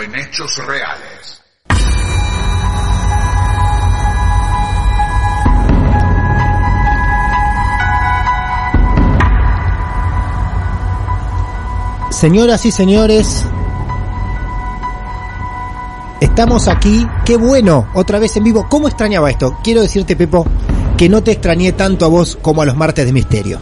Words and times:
En 0.00 0.14
hechos 0.14 0.64
reales. 0.64 1.42
Señoras 12.10 12.64
y 12.64 12.70
señores, 12.70 13.44
estamos 16.20 16.68
aquí. 16.68 17.04
Qué 17.24 17.36
bueno, 17.36 17.88
otra 17.94 18.20
vez 18.20 18.36
en 18.36 18.44
vivo. 18.44 18.68
¿Cómo 18.68 18.86
extrañaba 18.86 19.30
esto? 19.30 19.58
Quiero 19.64 19.82
decirte, 19.82 20.14
Pepo, 20.14 20.46
que 20.96 21.08
no 21.08 21.24
te 21.24 21.32
extrañé 21.32 21.72
tanto 21.72 22.04
a 22.04 22.08
vos 22.08 22.38
como 22.40 22.62
a 22.62 22.66
los 22.66 22.76
martes 22.76 23.04
de 23.04 23.12
misterio. 23.12 23.58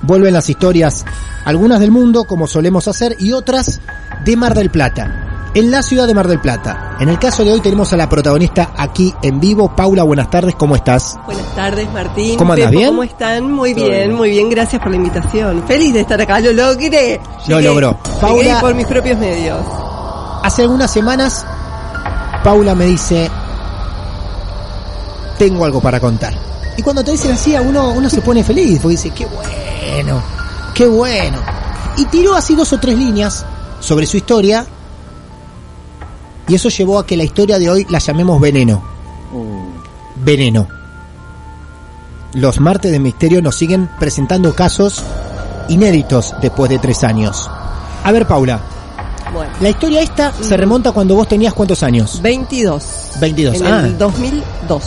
Vuelven 0.00 0.32
las 0.32 0.48
historias, 0.48 1.04
algunas 1.44 1.80
del 1.80 1.90
mundo, 1.90 2.24
como 2.24 2.46
solemos 2.46 2.88
hacer, 2.88 3.16
y 3.18 3.32
otras 3.32 3.82
de 4.24 4.36
Mar 4.36 4.54
del 4.54 4.70
Plata. 4.70 5.23
En 5.54 5.70
la 5.70 5.82
ciudad 5.82 6.08
de 6.08 6.14
Mar 6.14 6.26
del 6.26 6.40
Plata. 6.40 6.96
En 6.98 7.08
el 7.08 7.18
caso 7.20 7.44
de 7.44 7.52
hoy 7.52 7.60
tenemos 7.60 7.92
a 7.92 7.96
la 7.96 8.08
protagonista 8.08 8.72
aquí 8.76 9.14
en 9.22 9.38
vivo. 9.38 9.68
Paula, 9.74 10.02
buenas 10.02 10.28
tardes, 10.28 10.56
¿cómo 10.56 10.74
estás? 10.74 11.16
Buenas 11.26 11.54
tardes, 11.54 11.88
Martín. 11.92 12.36
¿Cómo 12.36 12.54
andas, 12.54 12.70
Pepo, 12.70 12.78
bien? 12.78 12.90
¿Cómo 12.90 13.02
están? 13.04 13.52
Muy 13.52 13.72
bien, 13.72 14.14
muy 14.14 14.30
bien. 14.30 14.50
Gracias 14.50 14.82
por 14.82 14.90
la 14.90 14.96
invitación. 14.96 15.62
Feliz 15.68 15.94
de 15.94 16.00
estar 16.00 16.20
acá. 16.20 16.40
Lo 16.40 16.52
logré. 16.52 17.20
Lo 17.46 17.58
Llegué. 17.60 17.68
logró. 17.68 17.98
Llegué 18.04 18.20
Paula- 18.20 18.60
por 18.60 18.74
mis 18.74 18.86
propios 18.86 19.16
medios. 19.16 19.60
Hace 20.42 20.62
algunas 20.62 20.90
semanas, 20.90 21.46
Paula 22.42 22.74
me 22.74 22.86
dice, 22.86 23.30
tengo 25.38 25.64
algo 25.64 25.80
para 25.80 26.00
contar. 26.00 26.34
Y 26.76 26.82
cuando 26.82 27.04
te 27.04 27.12
dicen 27.12 27.30
así, 27.30 27.54
a 27.54 27.62
uno, 27.62 27.90
uno 27.92 28.10
se 28.10 28.20
pone 28.22 28.42
feliz, 28.42 28.80
porque 28.82 28.96
dice, 28.96 29.10
qué 29.10 29.26
bueno, 29.26 30.20
qué 30.74 30.86
bueno. 30.88 31.38
Y 31.96 32.06
tiró 32.06 32.34
así 32.34 32.56
dos 32.56 32.72
o 32.72 32.78
tres 32.78 32.98
líneas 32.98 33.44
sobre 33.78 34.04
su 34.06 34.16
historia, 34.16 34.66
y 36.48 36.54
eso 36.54 36.68
llevó 36.68 36.98
a 36.98 37.06
que 37.06 37.16
la 37.16 37.24
historia 37.24 37.58
de 37.58 37.70
hoy 37.70 37.86
la 37.88 37.98
llamemos 37.98 38.40
Veneno. 38.40 38.82
Veneno. 40.16 40.68
Los 42.34 42.60
martes 42.60 42.90
de 42.90 42.98
misterio 42.98 43.40
nos 43.40 43.56
siguen 43.56 43.88
presentando 43.98 44.54
casos 44.54 45.02
inéditos 45.68 46.34
después 46.40 46.70
de 46.70 46.78
tres 46.78 47.04
años. 47.04 47.48
A 48.02 48.12
ver, 48.12 48.26
Paula, 48.26 48.60
Bueno, 49.32 49.52
la 49.60 49.70
historia 49.70 50.02
esta 50.02 50.32
se 50.32 50.56
remonta 50.56 50.92
cuando 50.92 51.14
vos 51.14 51.28
tenías 51.28 51.54
cuántos 51.54 51.82
años? 51.82 52.20
22. 52.20 52.84
22. 53.20 53.60
En 53.60 53.66
ah, 53.66 53.82
el 53.86 53.96
2002. 53.96 54.84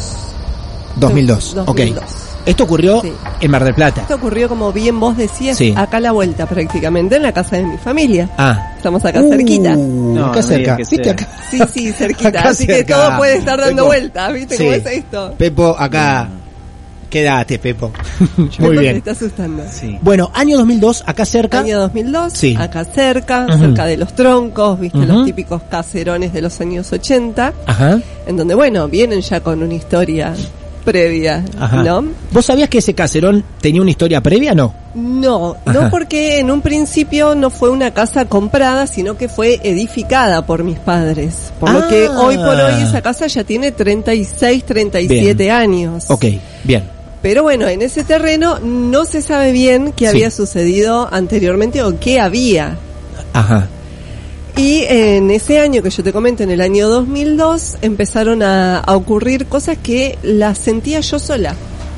2002. 0.97 1.56
2002. 1.66 2.26
Esto 2.47 2.63
ocurrió 2.63 3.01
Sí. 3.01 3.11
en 3.41 3.51
Mar 3.51 3.63
del 3.63 3.73
Plata. 3.75 4.01
Esto 4.01 4.15
ocurrió, 4.15 4.47
como 4.49 4.71
bien 4.73 4.99
vos 4.99 5.15
decías, 5.17 5.57
Sí. 5.57 5.73
acá 5.77 5.97
a 5.97 5.99
la 5.99 6.11
vuelta 6.13 6.45
prácticamente, 6.47 7.17
en 7.17 7.21
la 7.23 7.31
casa 7.33 7.57
de 7.57 7.65
mi 7.65 7.77
familia. 7.77 8.29
Ah. 8.37 8.73
Estamos 8.77 9.03
acá 9.05 9.21
cerquita. 9.21 9.75
Uh, 9.75 10.13
No, 10.15 10.25
acá 10.27 10.37
no 10.37 10.47
cerca. 10.47 10.75
¿Viste 10.77 11.09
acá? 11.09 11.27
Sí, 11.51 11.59
sí, 11.73 11.91
cerquita. 11.97 12.29
Acá 12.29 12.49
Así 12.49 12.65
que 12.65 12.83
todo 12.83 13.17
puede 13.17 13.37
estar 13.37 13.59
dando 13.59 13.75
Pepo. 13.83 13.85
vueltas, 13.87 14.33
¿viste 14.33 14.57
Sí. 14.57 14.63
cómo 14.63 14.75
es 14.75 14.85
esto? 14.85 15.33
Pepo, 15.37 15.75
acá. 15.77 16.29
Quédate, 17.09 17.57
Pepo. 17.59 17.91
Muy 18.37 18.49
Pepo 18.49 18.69
bien. 18.71 18.97
está 18.97 19.11
asustando. 19.11 19.63
Sí. 19.71 19.97
Bueno, 20.01 20.29
año 20.33 20.57
2002, 20.57 21.03
acá 21.05 21.25
cerca. 21.25 21.59
Año 21.59 21.79
2002, 21.79 22.33
Sí. 22.33 22.55
acá 22.59 22.83
cerca, 22.83 23.45
cerca 23.57 23.85
de 23.85 23.95
los 23.97 24.13
troncos, 24.13 24.77
viste, 24.79 24.99
los 25.05 25.25
típicos 25.25 25.61
caserones 25.69 26.33
de 26.33 26.41
los 26.41 26.59
años 26.59 26.91
80, 26.91 27.53
Ajá. 27.65 27.99
en 28.25 28.35
donde, 28.37 28.55
bueno, 28.55 28.87
vienen 28.89 29.21
ya 29.21 29.39
con 29.39 29.63
una 29.63 29.73
historia 29.73 30.33
previa, 30.87 31.43
Ajá. 31.59 31.83
¿no? 31.83 32.05
¿Vos 32.31 32.45
sabías 32.45 32.69
que 32.69 32.77
ese 32.77 32.93
caserón 32.93 33.43
tenía 33.59 33.81
una 33.81 33.91
historia 33.91 34.21
previa, 34.21 34.55
no? 34.55 34.73
No, 34.95 35.57
Ajá. 35.65 35.73
no 35.81 35.89
porque 35.89 36.39
en 36.39 36.49
un 36.49 36.61
principio 36.61 37.35
no 37.35 37.49
fue 37.49 37.69
una 37.69 37.91
casa 37.93 38.23
comprada, 38.23 38.87
sino 38.87 39.17
que 39.17 39.27
fue 39.27 39.59
edificada 39.63 40.45
por 40.45 40.63
mis 40.63 40.79
padres. 40.79 41.51
Por 41.59 41.71
lo 41.71 41.87
que 41.89 42.07
Ah. 42.09 42.19
hoy 42.21 42.37
por 42.37 42.55
hoy 42.55 42.81
esa 42.81 43.01
casa 43.01 43.27
ya 43.27 43.43
tiene 43.43 43.73
36, 43.73 44.63
37 44.63 45.51
años. 45.51 46.05
Ok, 46.09 46.25
bien. 46.63 46.83
Pero 47.21 47.43
bueno, 47.43 47.67
en 47.67 47.81
ese 47.81 48.05
terreno 48.05 48.59
no 48.59 49.03
se 49.03 49.21
sabe 49.21 49.51
bien 49.51 49.91
qué 49.93 50.05
Sí. 50.05 50.09
había 50.11 50.31
sucedido 50.31 51.09
anteriormente 51.11 51.83
o 51.83 51.99
qué 51.99 52.21
había. 52.21 52.77
Ajá. 53.33 53.67
Y 54.57 54.85
en 54.88 55.29
ese 55.29 55.59
año 55.59 55.84
que 55.84 55.91
yo 55.91 56.03
te 56.03 56.12
comento, 56.12 56.41
en 56.41 56.50
el 56.50 56.62
año 56.62 56.90
2002, 56.90 57.78
empezaron 57.84 58.41
a, 58.41 58.79
a 58.79 58.95
ocurrir 58.95 59.45
cosas 59.45 59.78
que 59.78 60.18
las 60.23 60.57
sentía 60.57 61.00
yo 61.00 61.19
sola. 61.19 61.56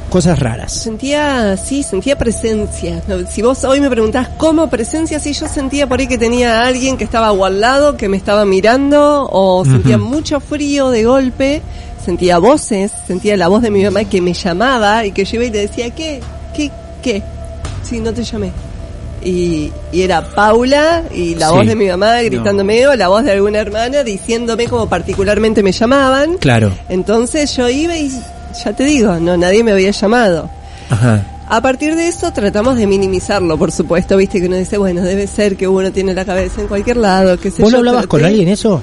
Cosas 0.09 0.39
raras. 0.39 0.73
Sentía, 0.73 1.55
sí, 1.55 1.83
sentía 1.83 2.17
presencia. 2.17 3.01
Si 3.29 3.41
vos 3.43 3.63
hoy 3.63 3.79
me 3.79 3.89
preguntás 3.89 4.27
cómo 4.37 4.67
presencia, 4.67 5.19
sí, 5.19 5.33
yo 5.33 5.47
sentía 5.47 5.87
por 5.87 5.99
ahí 5.99 6.07
que 6.07 6.17
tenía 6.17 6.61
a 6.61 6.67
alguien 6.67 6.97
que 6.97 7.03
estaba 7.03 7.31
o 7.31 7.45
al 7.45 7.61
lado, 7.61 7.95
que 7.95 8.09
me 8.09 8.17
estaba 8.17 8.43
mirando, 8.43 9.29
o 9.31 9.63
sentía 9.63 9.99
mucho 9.99 10.39
frío 10.39 10.89
de 10.89 11.05
golpe, 11.05 11.61
sentía 12.03 12.39
voces, 12.39 12.91
sentía 13.07 13.37
la 13.37 13.47
voz 13.47 13.61
de 13.61 13.69
mi 13.69 13.83
mamá 13.83 14.03
que 14.03 14.19
me 14.19 14.33
llamaba 14.33 15.05
y 15.05 15.11
que 15.11 15.25
yo 15.25 15.35
iba 15.35 15.45
y 15.45 15.51
le 15.51 15.59
decía, 15.59 15.91
¿qué? 15.91 16.21
¿Qué? 16.55 16.71
¿Qué? 17.03 17.21
Sí, 17.83 17.99
no 17.99 18.11
te 18.11 18.23
llamé. 18.23 18.51
Y, 19.23 19.71
y 19.91 20.01
era 20.01 20.21
Paula 20.33 21.03
y 21.13 21.35
la 21.35 21.49
Sí. 21.49 21.55
voz 21.55 21.67
de 21.67 21.75
mi 21.75 21.87
mamá 21.87 22.21
gritándome 22.21 22.87
o 22.87 22.95
la 22.95 23.07
voz 23.09 23.23
de 23.23 23.31
alguna 23.33 23.59
hermana 23.59 24.03
diciéndome 24.03 24.67
como 24.67 24.87
particularmente 24.87 25.61
me 25.63 25.71
llamaban. 25.71 26.37
Claro. 26.37 26.71
Entonces 26.89 27.55
yo 27.55 27.67
iba 27.69 27.97
y 27.97 28.09
ya 28.63 28.73
te 28.73 28.83
digo, 28.83 29.15
no 29.19 29.37
nadie 29.37 29.63
me 29.63 29.71
había 29.73 29.91
llamado. 29.91 30.49
Ajá. 30.89 31.23
A 31.51 31.61
partir 31.61 31.95
de 31.95 32.07
eso 32.07 32.31
tratamos 32.31 32.77
de 32.77 32.85
minimizarlo, 32.85 33.57
por 33.57 33.71
supuesto, 33.71 34.15
viste 34.17 34.39
que 34.39 34.45
uno 34.47 34.55
dice, 34.55 34.77
bueno, 34.77 35.01
debe 35.01 35.25
ser 35.25 35.55
que 35.57 35.67
uno 35.67 35.91
tiene 35.91 36.13
la 36.13 36.23
cabeza 36.23 36.61
en 36.61 36.67
cualquier 36.67 36.97
lado, 36.97 37.39
que 37.39 37.49
sé 37.49 37.61
¿Vos 37.63 37.71
yo, 37.71 37.77
no 37.77 37.79
hablabas 37.79 38.05
con 38.07 38.23
alguien 38.23 38.47
eso? 38.49 38.81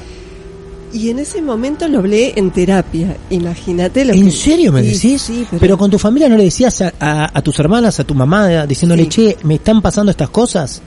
Y 0.93 1.11
en 1.11 1.19
ese 1.19 1.43
momento 1.43 1.89
lo 1.89 1.99
hablé 1.99 2.33
en 2.37 2.51
terapia, 2.51 3.17
imagínate 3.31 4.05
lo 4.05 4.13
que... 4.13 4.19
¿En 4.21 4.31
serio 4.33 4.73
me 4.73 4.83
Sí, 4.83 4.87
decís? 5.09 5.23
Sí, 5.23 5.47
pero... 5.51 5.61
pero... 5.61 5.79
con 5.79 5.91
tu 5.91 5.99
familia 5.99 6.29
no 6.29 6.37
le 6.37 6.45
decías 6.45 6.81
a, 6.83 6.93
a- 7.01 7.31
a 7.39 7.43
tus 7.43 7.59
hermanas, 7.59 7.99
a 8.01 8.05
tu 8.05 8.15
mamá, 8.15 8.67
diciéndole, 8.67 9.05
Sí. 9.05 9.09
che, 9.09 9.37
me 9.43 9.57
están 9.57 9.83
pasando 9.83 10.11
estas 10.11 10.31
cosas. 10.31 10.81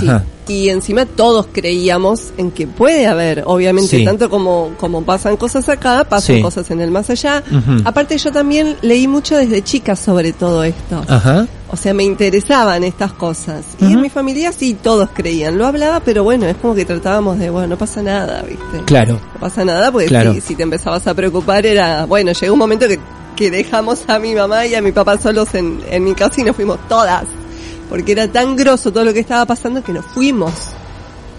Sí. 0.00 0.06
Y 0.48 0.68
encima 0.70 1.04
todos 1.04 1.46
creíamos 1.52 2.32
en 2.38 2.50
que 2.50 2.66
puede 2.66 3.06
haber, 3.06 3.42
obviamente, 3.46 3.98
Sí. 3.98 4.04
tanto 4.04 4.30
como, 4.30 4.70
como 4.78 5.02
pasan 5.02 5.36
cosas 5.36 5.68
acá, 5.68 6.04
pasan 6.08 6.36
Sí. 6.36 6.42
cosas 6.42 6.70
en 6.70 6.80
el 6.80 6.90
más 6.90 7.10
allá. 7.10 7.42
Aparte 7.84 8.16
yo 8.16 8.32
también 8.32 8.76
leí 8.82 9.06
mucho 9.06 9.36
desde 9.36 9.62
chica 9.62 9.94
sobre 9.94 10.32
todo 10.32 10.64
esto. 10.64 11.04
Ajá. 11.06 11.46
O 11.70 11.76
sea, 11.76 11.92
me 11.92 12.02
interesaban 12.04 12.82
estas 12.82 13.12
cosas. 13.12 13.64
Y 13.78 13.92
en 13.92 14.00
mi 14.00 14.08
familia 14.08 14.50
sí, 14.52 14.72
todos 14.74 15.10
creían. 15.12 15.58
Lo 15.58 15.66
hablaba, 15.66 16.00
pero 16.00 16.24
bueno, 16.24 16.46
es 16.46 16.56
como 16.56 16.74
que 16.74 16.86
tratábamos 16.86 17.38
de, 17.38 17.50
bueno, 17.50 17.68
no 17.68 17.76
pasa 17.76 18.02
nada, 18.02 18.40
¿viste? 18.42 18.84
Claro. 18.86 19.20
No 19.34 19.40
pasa 19.40 19.66
nada, 19.66 19.92
porque 19.92 20.06
Claro. 20.06 20.32
si, 20.32 20.40
si 20.40 20.54
te 20.54 20.62
empezabas 20.62 21.06
a 21.06 21.12
preocupar 21.12 21.66
era, 21.66 22.06
bueno, 22.06 22.32
llegó 22.32 22.54
un 22.54 22.58
momento 22.58 22.88
que, 22.88 22.98
que 23.36 23.50
dejamos 23.50 24.08
a 24.08 24.18
mi 24.18 24.34
mamá 24.34 24.64
y 24.66 24.74
a 24.74 24.80
mi 24.80 24.92
papá 24.92 25.18
solos 25.18 25.54
en, 25.54 25.80
en 25.90 26.04
mi 26.04 26.14
casa 26.14 26.40
y 26.40 26.44
nos 26.44 26.56
fuimos 26.56 26.78
todas. 26.88 27.24
Porque 27.88 28.12
era 28.12 28.28
tan 28.28 28.54
grosso 28.56 28.92
todo 28.92 29.04
lo 29.04 29.12
que 29.14 29.20
estaba 29.20 29.46
pasando 29.46 29.82
que 29.82 29.92
nos 29.92 30.04
fuimos. 30.06 30.52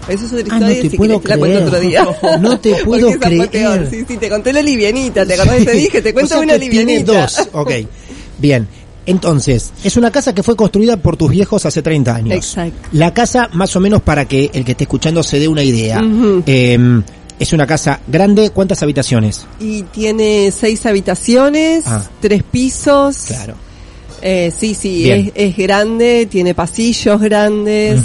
Eso 0.08 0.24
es 0.26 0.32
otra 0.32 0.56
Ah, 0.56 0.58
no 0.60 0.66
historia, 0.70 0.82
te 0.82 0.90
si 0.90 0.96
puedo 0.96 1.20
te 1.20 1.28
la 1.28 1.36
cuento 1.38 1.56
creer. 1.56 1.68
otro 1.68 1.80
día. 1.80 2.38
No 2.40 2.58
te 2.58 2.74
puedo 2.84 3.10
creer. 3.20 3.50
peor. 3.50 3.86
Sí, 3.90 4.04
sí, 4.08 4.16
te 4.16 4.28
conté 4.28 4.52
la 4.52 4.62
livianita, 4.62 5.24
¿te 5.26 5.34
acordás 5.34 5.64
te 5.64 5.72
dije? 5.72 6.02
Te 6.02 6.12
cuento 6.12 6.34
O 6.34 6.38
sea 6.38 6.44
una 6.44 6.54
que 6.54 6.58
livianita. 6.58 7.12
dos, 7.20 7.48
ok. 7.52 7.70
Bien. 8.38 8.66
Entonces, 9.06 9.72
es 9.82 9.96
una 9.96 10.10
casa 10.10 10.34
que 10.34 10.42
fue 10.42 10.54
construida 10.56 10.96
por 10.96 11.16
tus 11.16 11.30
viejos 11.30 11.64
hace 11.66 11.82
30 11.82 12.14
años. 12.14 12.34
Exacto. 12.36 12.88
La 12.92 13.12
casa, 13.14 13.48
más 13.52 13.74
o 13.74 13.80
menos 13.80 14.02
para 14.02 14.26
que 14.26 14.50
el 14.52 14.64
que 14.64 14.72
esté 14.72 14.84
escuchando 14.84 15.22
se 15.22 15.38
dé 15.38 15.48
una 15.48 15.62
idea. 15.62 16.00
Eh, 16.46 16.78
es 17.38 17.52
una 17.52 17.66
casa 17.66 18.00
grande, 18.06 18.50
¿cuántas 18.50 18.82
habitaciones? 18.82 19.46
Y 19.58 19.82
tiene 19.84 20.52
seis 20.52 20.84
habitaciones, 20.86 21.84
Ah. 21.86 22.02
tres 22.20 22.42
pisos. 22.42 23.16
Claro. 23.26 23.54
Eh, 24.22 24.52
sí, 24.56 24.74
sí, 24.74 25.10
es, 25.10 25.32
es 25.34 25.56
grande, 25.56 26.26
tiene 26.30 26.54
pasillos 26.54 27.20
grandes. 27.20 28.00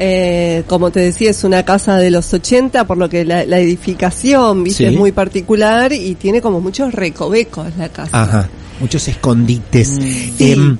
Eh, 0.00 0.62
como 0.68 0.92
te 0.92 1.00
decía, 1.00 1.30
es 1.30 1.42
una 1.42 1.64
casa 1.64 1.96
de 1.96 2.12
los 2.12 2.32
80, 2.32 2.86
por 2.86 2.96
lo 2.98 3.08
que 3.08 3.24
la, 3.24 3.44
la 3.44 3.58
edificación, 3.58 4.62
viste, 4.62 4.84
Sí. 4.88 4.94
es 4.94 4.96
muy 4.98 5.10
particular 5.10 5.92
y 5.92 6.14
tiene 6.14 6.40
como 6.40 6.60
muchos 6.60 6.92
recovecos 6.94 7.76
la 7.76 7.88
casa. 7.88 8.22
Ajá. 8.22 8.48
Muchos 8.78 9.08
escondites. 9.08 9.88
Sí. 9.98 10.52
Em, 10.52 10.78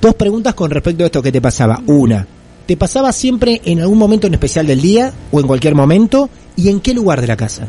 dos 0.00 0.14
preguntas 0.14 0.54
con 0.54 0.70
respecto 0.70 1.02
a 1.04 1.06
esto 1.06 1.20
que 1.22 1.30
te 1.30 1.42
pasaba. 1.42 1.82
Una, 1.86 2.26
¿te 2.64 2.78
pasaba 2.78 3.12
siempre 3.12 3.60
en 3.66 3.80
algún 3.80 3.98
momento 3.98 4.26
en 4.26 4.32
especial 4.32 4.66
del 4.66 4.80
día 4.80 5.12
o 5.30 5.40
en 5.40 5.46
cualquier 5.46 5.74
momento? 5.74 6.30
¿Y 6.56 6.70
en 6.70 6.80
qué 6.80 6.94
lugar 6.94 7.20
de 7.20 7.26
la 7.26 7.36
casa? 7.36 7.66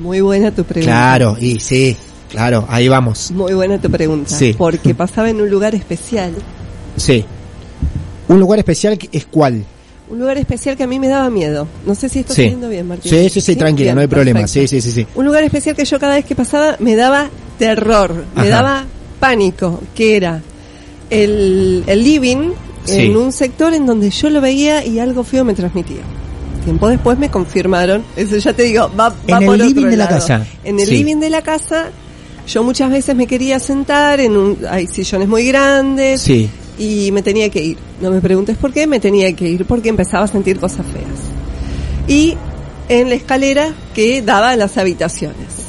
Muy 0.00 0.22
buena 0.22 0.50
tu 0.52 0.64
pregunta. 0.64 0.90
Claro, 0.90 1.36
y 1.38 1.60
sí, 1.60 1.94
claro, 2.30 2.66
ahí 2.68 2.88
vamos. 2.88 3.30
Muy 3.30 3.54
buena 3.54 3.78
tu 3.80 3.90
pregunta. 3.90 4.34
Sí. 4.36 4.54
Porque 4.56 4.94
pasaba 4.94 5.30
en 5.30 5.40
un 5.40 5.50
lugar 5.50 5.74
especial. 5.74 6.32
Sí. 6.96 7.24
Un 8.28 8.40
lugar 8.40 8.58
especial 8.58 8.98
es 9.12 9.26
cuál? 9.26 9.64
Un 10.08 10.20
lugar 10.20 10.38
especial 10.38 10.76
que 10.76 10.84
a 10.84 10.86
mí 10.86 10.98
me 11.00 11.08
daba 11.08 11.28
miedo. 11.30 11.66
No 11.84 11.94
sé 11.94 12.08
si 12.08 12.20
estoy 12.20 12.36
Sí. 12.36 12.56
bien, 12.68 12.86
Martín. 12.86 13.10
Sí, 13.10 13.28
sí, 13.28 13.40
sí, 13.40 13.56
tranquila, 13.56 13.86
Bien, 13.86 13.94
no 13.96 14.00
hay 14.02 14.06
problema. 14.06 14.46
Sí, 14.46 14.66
sí, 14.68 14.80
sí, 14.80 14.92
sí. 14.92 15.06
Un 15.16 15.24
lugar 15.24 15.42
especial 15.44 15.74
que 15.74 15.84
yo 15.84 15.98
cada 15.98 16.14
vez 16.14 16.24
que 16.24 16.34
pasaba 16.36 16.76
me 16.78 16.94
daba 16.96 17.28
terror, 17.58 18.24
me 18.36 18.48
daba 18.48 18.84
pánico, 19.18 19.80
que 19.94 20.16
era 20.16 20.42
el, 21.10 21.82
el 21.86 22.02
living 22.04 22.50
Sí. 22.84 23.00
en 23.06 23.16
un 23.16 23.32
sector 23.32 23.74
en 23.74 23.84
donde 23.84 24.10
yo 24.10 24.30
lo 24.30 24.40
veía 24.40 24.84
y 24.84 25.00
algo 25.00 25.24
feo 25.24 25.44
me 25.44 25.54
transmitía. 25.54 26.02
Tiempo 26.64 26.88
después 26.88 27.18
me 27.18 27.28
confirmaron, 27.30 28.04
eso 28.16 28.36
ya 28.36 28.52
te 28.52 28.62
digo, 28.62 28.88
va, 28.96 29.08
va 29.08 29.14
En 29.38 29.42
el 29.42 29.46
por 29.46 29.58
living 29.58 29.86
de 29.86 29.96
la 29.96 30.06
casa. 30.08 30.46
En 30.62 30.78
el 30.78 30.86
Sí. 30.86 30.94
living 30.98 31.16
de 31.16 31.30
la 31.30 31.42
casa, 31.42 31.86
yo 32.46 32.62
muchas 32.62 32.90
veces 32.90 33.14
me 33.16 33.26
quería 33.26 33.58
sentar 33.58 34.20
en 34.20 34.36
un, 34.36 34.58
hay 34.70 34.86
sillones 34.86 35.28
muy 35.28 35.46
grandes 35.46 36.20
Sí. 36.22 36.48
y 36.78 37.10
me 37.12 37.22
tenía 37.22 37.48
que 37.50 37.62
ir. 37.62 37.78
No 38.00 38.10
me 38.10 38.20
preguntes 38.20 38.56
por 38.56 38.72
qué, 38.72 38.86
me 38.86 39.00
tenía 39.00 39.32
que 39.34 39.48
ir 39.48 39.64
porque 39.64 39.88
empezaba 39.88 40.24
a 40.24 40.28
sentir 40.28 40.58
cosas 40.58 40.86
feas. 40.86 42.08
Y 42.08 42.36
en 42.88 43.08
la 43.08 43.14
escalera 43.16 43.72
que 43.94 44.22
daba 44.22 44.50
a 44.50 44.56
las 44.56 44.76
habitaciones. 44.78 45.66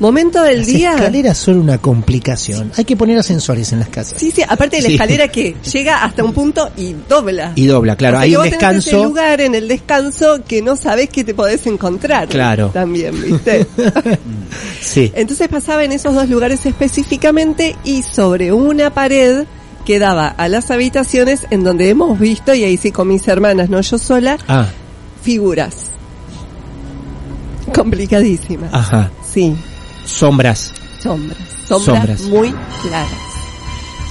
Momento 0.00 0.42
del 0.42 0.58
Las 0.60 0.66
día. 0.66 0.94
escaleras 0.94 1.36
son 1.36 1.58
una 1.58 1.76
complicación. 1.76 2.72
Hay 2.78 2.86
que 2.86 2.96
poner 2.96 3.18
ascensores 3.18 3.70
en 3.74 3.80
las 3.80 3.90
casas. 3.90 4.18
Sí, 4.18 4.30
sí, 4.34 4.42
aparte 4.48 4.76
de 4.76 4.82
la 4.82 4.88
Sí. 4.88 4.94
escalera 4.94 5.28
que 5.28 5.54
llega 5.70 6.02
hasta 6.02 6.24
un 6.24 6.32
punto 6.32 6.70
y 6.78 6.94
dobla. 7.06 7.52
Y 7.54 7.66
dobla, 7.66 7.96
claro. 7.96 8.16
O 8.16 8.20
sea 8.20 8.24
Hay 8.24 8.30
un 8.34 8.36
vos 8.36 8.44
tenés 8.44 8.56
ese 8.62 8.72
descanso. 8.76 9.04
lugar 9.04 9.40
en 9.42 9.54
el 9.54 9.68
descanso 9.68 10.40
que 10.48 10.62
no 10.62 10.74
sabes 10.76 11.10
que 11.10 11.22
te 11.22 11.34
podés 11.34 11.66
encontrar. 11.66 12.28
Claro. 12.28 12.70
También, 12.72 13.14
¿viste? 13.22 13.66
Sí. 14.80 15.12
Entonces 15.14 15.48
pasaba 15.48 15.84
en 15.84 15.92
esos 15.92 16.14
dos 16.14 16.28
lugares 16.28 16.64
específicamente 16.66 17.76
y 17.84 18.02
sobre 18.02 18.52
una 18.52 18.90
pared 18.92 19.44
que 19.84 19.98
daba 19.98 20.28
a 20.28 20.48
las 20.48 20.70
habitaciones 20.70 21.46
en 21.50 21.64
donde 21.64 21.88
hemos 21.88 22.18
visto, 22.18 22.52
y 22.54 22.64
ahí 22.64 22.76
sí 22.76 22.92
con 22.92 23.08
mis 23.08 23.26
hermanas, 23.28 23.68
no 23.70 23.80
yo 23.80 23.98
sola, 23.98 24.36
Ah, 24.48 24.66
figuras. 25.22 25.74
Complicadísimas. 27.74 28.72
ajá. 28.72 29.10
Sí, 29.32 29.54
Sombras. 30.04 30.72
sombras. 31.02 31.38
Sombras, 31.68 31.94
Sombras. 31.96 32.20
muy 32.22 32.54
claras. 32.82 33.10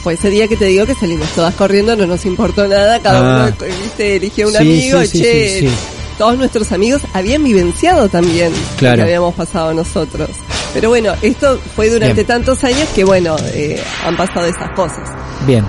Fue 0.04 0.14
ese 0.14 0.30
día 0.30 0.48
que 0.48 0.56
te 0.56 0.66
digo 0.66 0.86
que 0.86 0.96
salimos 0.96 1.28
todas 1.36 1.54
corriendo, 1.56 1.96
no 1.96 2.06
nos 2.08 2.26
importó 2.26 2.68
nada, 2.68 3.00
cada 3.02 3.20
Ah. 3.48 3.54
uno 3.60 3.68
viste, 3.84 4.16
eligió 4.16 4.48
un 4.48 4.54
Sí, 4.54 4.58
amigo, 4.60 5.02
sí, 5.06 5.22
che, 5.22 5.60
sí. 5.60 5.70
Todos 6.19 6.38
nuestros 6.38 6.71
amigos 6.71 7.01
habían 7.16 7.44
vivenciado 7.44 8.07
también 8.10 8.51
Claro. 8.77 8.98
lo 8.98 9.04
que 9.04 9.04
habíamos 9.10 9.33
pasado 9.33 9.74
nosotros. 9.74 10.30
Pero 10.75 10.89
bueno, 10.89 11.13
esto 11.24 11.60
fue 11.75 11.89
durante 11.89 12.13
Bien. 12.13 12.27
tantos 12.27 12.63
años 12.63 12.88
que 12.94 13.04
bueno, 13.04 13.36
eh, 13.54 13.81
han 14.06 14.16
pasado 14.16 14.45
esas 14.45 14.69
cosas. 14.75 15.10
Bien. 15.48 15.66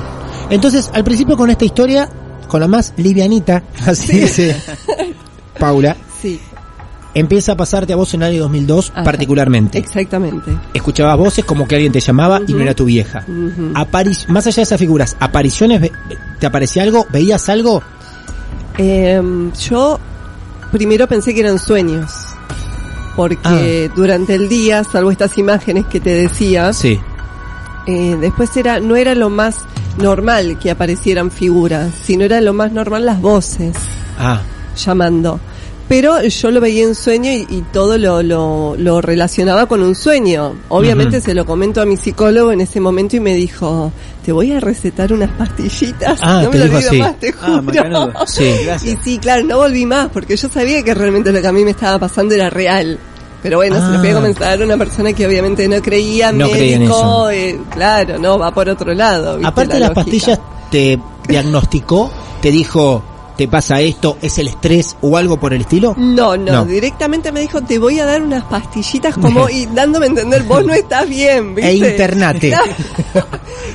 Entonces, 0.50 0.90
al 0.92 1.04
principio 1.04 1.36
con 1.38 1.48
esta 1.48 1.64
historia, 1.64 2.10
con 2.48 2.60
la 2.60 2.68
más 2.68 2.92
livianita, 2.98 3.62
así 3.86 4.18
dice 4.20 4.54
Paula, 5.58 5.96
Sí, 6.20 6.38
empieza 7.14 7.52
a 7.52 7.56
pasarte 7.56 7.92
a 7.92 7.96
vos 7.96 8.12
en 8.14 8.22
el 8.22 8.32
año 8.32 8.42
2002 8.42 8.90
Ajá. 8.94 9.04
particularmente. 9.04 9.78
exactamente. 9.78 10.50
Escuchabas 10.74 11.16
voces 11.16 11.44
como 11.46 11.66
que 11.66 11.76
alguien 11.76 11.92
te 11.92 12.00
llamaba 12.00 12.40
y 12.46 12.52
no 12.52 12.60
era 12.60 12.74
tu 12.74 12.84
vieja. 12.84 13.24
Apari- 13.74 14.26
más 14.28 14.46
allá 14.46 14.56
de 14.56 14.62
esas 14.62 14.78
figuras, 14.78 15.16
apariciones, 15.20 15.90
¿te 16.38 16.46
aparecía 16.46 16.82
algo? 16.82 17.06
¿Veías 17.10 17.48
algo? 17.48 17.82
Em, 18.76 19.52
yo 19.52 19.98
primero 20.70 21.06
pensé 21.06 21.34
que 21.34 21.40
eran 21.40 21.58
sueños. 21.58 22.10
Porque 23.16 23.88
Ah. 23.90 23.92
durante 23.94 24.34
el 24.34 24.48
día, 24.48 24.84
salvo 24.84 25.10
estas 25.10 25.36
imágenes 25.36 25.86
que 25.86 26.00
te 26.00 26.10
decía, 26.14 26.72
Sí. 26.72 27.00
eh, 27.86 28.16
después 28.20 28.56
era, 28.56 28.80
no 28.80 28.96
era 28.96 29.14
lo 29.14 29.30
más 29.30 29.56
normal 29.98 30.58
que 30.58 30.70
aparecieran 30.70 31.30
figuras, 31.30 31.92
sino 32.04 32.24
era 32.24 32.40
lo 32.40 32.52
más 32.54 32.72
normal 32.72 33.04
las 33.06 33.20
voces 33.20 33.76
Ah, 34.18 34.40
llamando. 34.76 35.40
Pero 35.90 36.22
yo 36.22 36.50
lo 36.52 36.60
veía 36.60 36.84
en 36.84 36.94
sueño 36.94 37.32
y, 37.32 37.46
y 37.50 37.64
todo 37.72 37.98
lo, 37.98 38.22
lo, 38.22 38.76
lo 38.78 39.00
relacionaba 39.00 39.66
con 39.66 39.82
un 39.82 39.96
sueño. 39.96 40.54
Obviamente 40.68 41.20
se 41.20 41.34
lo 41.34 41.44
comento 41.44 41.82
a 41.82 41.84
mi 41.84 41.96
psicólogo 41.96 42.52
en 42.52 42.60
ese 42.60 42.78
momento 42.78 43.16
y 43.16 43.20
me 43.20 43.34
dijo, 43.34 43.90
te 44.24 44.30
voy 44.30 44.52
a 44.52 44.60
recetar 44.60 45.12
unas 45.12 45.32
pastillitas. 45.32 46.20
Ah, 46.22 46.42
no 46.44 46.50
me 46.52 46.58
lo 46.58 46.64
olvido 46.66 46.78
así. 46.90 46.98
más, 47.00 47.18
te 47.18 47.34
Ah, 47.42 47.60
juro. 47.60 48.12
sí. 48.28 48.52
Y 48.84 48.96
sí, 49.02 49.18
claro, 49.18 49.42
no 49.44 49.56
volví 49.58 49.84
más 49.84 50.10
porque 50.12 50.36
yo 50.36 50.48
sabía 50.48 50.80
que 50.84 50.94
realmente 50.94 51.32
lo 51.32 51.40
que 51.42 51.48
a 51.48 51.52
mí 51.52 51.64
me 51.64 51.72
estaba 51.72 51.98
pasando 51.98 52.36
era 52.36 52.48
real. 52.50 52.96
Pero 53.42 53.56
bueno, 53.56 53.74
se 53.84 53.92
lo 53.92 53.98
voy 53.98 54.08
a 54.08 54.10
Ah. 54.12 54.14
comenzar 54.14 54.62
a 54.62 54.64
una 54.64 54.76
persona 54.78 55.12
que 55.12 55.26
obviamente 55.26 55.66
no 55.66 55.82
creía, 55.82 56.30
No 56.30 56.48
creía 56.50 56.78
médico, 56.78 57.30
eh, 57.30 57.58
claro, 57.68 58.16
no, 58.20 58.38
va 58.38 58.54
por 58.54 58.68
otro 58.68 58.94
lado. 58.94 59.40
Aparte 59.42 59.70
La 59.70 59.74
de 59.74 59.80
las 59.80 59.88
lógica. 59.90 60.04
pastillas, 60.04 60.40
¿te 60.70 61.00
diagnosticó? 61.26 62.12
¿Te 62.40 62.50
dijo, 62.52 63.02
te 63.40 63.48
pasa 63.48 63.80
esto, 63.80 64.18
es 64.20 64.36
el 64.36 64.48
estrés 64.48 64.98
o 65.00 65.16
algo 65.16 65.40
por 65.40 65.54
el 65.54 65.62
estilo? 65.62 65.94
No, 65.96 66.36
no, 66.36 66.52
No. 66.52 66.64
directamente 66.66 67.32
me 67.32 67.40
dijo, 67.40 67.62
te 67.62 67.78
voy 67.78 67.98
a 67.98 68.04
dar 68.04 68.20
unas 68.20 68.44
pastillitas 68.44 69.14
como 69.14 69.48
y 69.48 69.64
dándome 69.64 70.04
a 70.04 70.08
entender, 70.10 70.42
vos 70.42 70.62
no 70.62 70.74
estás 70.74 71.08
bien, 71.08 71.54
¿viste? 71.54 71.70
E 71.70 71.74
internate. 71.76 72.52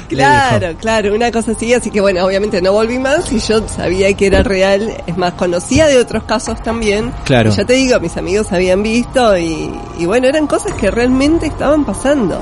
Claro, 0.08 0.76
claro, 0.80 1.16
una 1.16 1.32
cosa 1.32 1.54
así, 1.54 1.74
así 1.74 1.90
que 1.90 2.00
bueno, 2.00 2.24
obviamente 2.26 2.62
no 2.62 2.74
volví 2.74 3.00
más 3.00 3.32
y 3.32 3.40
yo 3.40 3.68
sabía 3.68 4.14
que 4.14 4.28
era 4.28 4.44
real, 4.44 4.96
es 5.08 5.18
más, 5.18 5.34
conocía 5.34 5.88
de 5.88 5.98
otros 5.98 6.24
casos 6.26 6.62
también. 6.62 7.12
Claro. 7.24 7.50
Y 7.50 7.54
ya 7.56 7.66
te 7.66 7.74
digo, 7.74 8.00
mis 8.00 8.16
amigos 8.18 8.52
habían 8.52 8.84
visto 8.84 9.36
y, 9.36 9.72
y 9.98 10.06
bueno, 10.06 10.28
eran 10.28 10.46
cosas 10.46 10.74
que 10.74 10.92
realmente 10.92 11.48
estaban 11.48 11.86
pasando. 11.86 12.40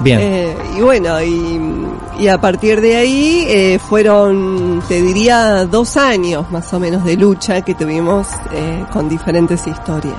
Bien. 0.00 0.20
Eh, 0.22 0.56
y 0.76 0.80
bueno, 0.80 1.20
y, 1.22 1.60
y 2.20 2.28
a 2.28 2.40
partir 2.40 2.80
de 2.80 2.96
ahí 2.96 3.44
eh, 3.48 3.78
fueron, 3.78 4.82
te 4.86 5.02
diría, 5.02 5.64
dos 5.64 5.96
años 5.96 6.50
más 6.50 6.72
o 6.72 6.78
menos 6.80 7.04
de 7.04 7.16
lucha 7.16 7.62
que 7.62 7.74
tuvimos 7.74 8.28
eh, 8.52 8.84
con 8.92 9.08
diferentes 9.08 9.66
historias. 9.66 10.16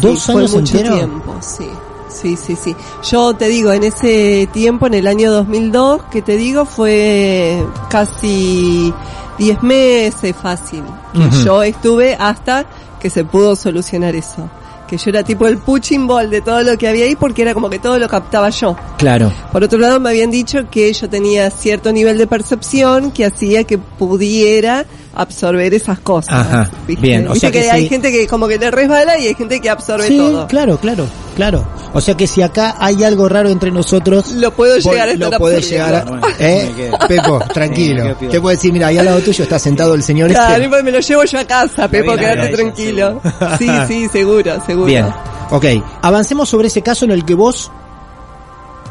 ¿Dos 0.00 0.22
Sí, 0.22 0.32
años 0.32 0.50
fue 0.50 0.60
mucho 0.60 0.78
tiempo, 0.82 1.36
sí. 1.40 1.68
Sí, 2.08 2.36
sí, 2.36 2.56
sí. 2.56 2.74
Yo 3.10 3.34
te 3.34 3.48
digo, 3.48 3.72
en 3.72 3.82
ese 3.84 4.48
tiempo, 4.52 4.86
en 4.86 4.94
el 4.94 5.06
año 5.06 5.30
2002, 5.32 6.02
que 6.10 6.22
te 6.22 6.36
digo, 6.36 6.64
fue 6.64 7.62
casi 7.90 8.92
10 9.38 9.62
meses 9.62 10.34
fácil. 10.40 10.82
Que 11.12 11.18
Ujú. 11.26 11.44
yo 11.44 11.62
estuve 11.62 12.14
hasta 12.18 12.64
que 13.00 13.10
se 13.10 13.24
pudo 13.24 13.54
solucionar 13.56 14.14
eso. 14.14 14.48
Que 14.88 14.96
yo 14.96 15.10
era 15.10 15.22
tipo 15.22 15.46
el 15.46 15.58
punching 15.58 16.06
ball 16.06 16.30
de 16.30 16.40
todo 16.40 16.62
lo 16.62 16.76
que 16.78 16.88
había 16.88 17.04
ahí 17.06 17.16
porque 17.16 17.42
era 17.42 17.54
como 17.54 17.68
que 17.68 17.78
todo 17.78 17.98
lo 17.98 18.08
captaba 18.08 18.50
yo. 18.50 18.76
Claro. 18.98 19.32
Por 19.52 19.64
otro 19.64 19.78
lado, 19.78 19.98
me 20.00 20.10
habían 20.10 20.30
dicho 20.30 20.68
que 20.70 20.92
yo 20.92 21.08
tenía 21.08 21.50
cierto 21.50 21.92
nivel 21.92 22.18
de 22.18 22.26
percepción 22.26 23.10
que 23.10 23.24
hacía 23.24 23.64
que 23.64 23.78
pudiera 23.78 24.86
absorber 25.18 25.72
esas 25.72 25.98
cosas. 26.00 26.34
Ajá, 26.34 26.70
¿viste? 26.86 27.00
bien, 27.02 27.26
o 27.26 27.32
Viste 27.32 27.40
sea 27.40 27.50
que 27.50 27.62
que, 27.66 27.70
hay 27.70 27.88
gente 27.88 28.12
que 28.12 28.26
como 28.26 28.46
que 28.46 28.58
le 28.58 28.70
resbala 28.70 29.18
y 29.18 29.26
hay 29.26 29.34
gente 29.34 29.60
que 29.60 29.70
absorbe 29.70 30.06
Sí, 30.06 30.18
todo. 30.18 30.46
claro, 30.46 30.76
claro, 30.78 31.06
claro. 31.34 31.66
O 31.94 32.00
sea 32.02 32.14
que 32.14 32.26
si 32.26 32.42
acá 32.42 32.76
hay 32.78 33.02
algo 33.02 33.26
raro 33.28 33.48
entre 33.48 33.70
nosotros, 33.70 34.32
Lo 34.32 34.50
puedo 34.52 34.76
llegar 34.76 35.08
a 35.08 35.14
lo 35.14 35.24
estar 35.24 35.38
podés 35.40 35.58
absorbiendo. 35.72 35.86
llegar 35.86 36.06
a... 36.06 36.10
Bueno, 36.10 36.26
¿Eh? 36.38 36.90
Pepo, 37.08 37.38
tranquilo. 37.54 38.14
Te 38.16 38.40
puedo 38.40 38.54
decir, 38.54 38.72
mira, 38.72 38.88
ahí 38.88 38.98
al 38.98 39.06
lado 39.06 39.20
tuyo 39.20 39.42
está 39.44 39.58
sentado 39.58 39.94
el 39.94 40.02
señor 40.02 40.28
Claro, 40.30 40.46
este. 40.48 40.58
no 40.58 40.64
importa, 40.66 40.84
me 40.84 40.92
lo 40.92 41.00
llevo 41.00 41.24
yo 41.24 41.38
a 41.38 41.44
casa, 41.46 41.88
Pepo, 41.88 42.14
quédate 42.14 42.48
tranquilo. 42.48 43.20
Sí, 43.58 43.70
sí, 43.88 44.08
seguro, 44.08 44.62
seguro. 44.66 44.86
Bien, 44.86 45.06
ok. 45.50 45.64
Avancemos 46.02 46.48
sobre 46.48 46.68
ese 46.68 46.82
caso 46.82 47.06
en 47.06 47.12
el 47.12 47.24
que 47.24 47.34
vos 47.34 47.70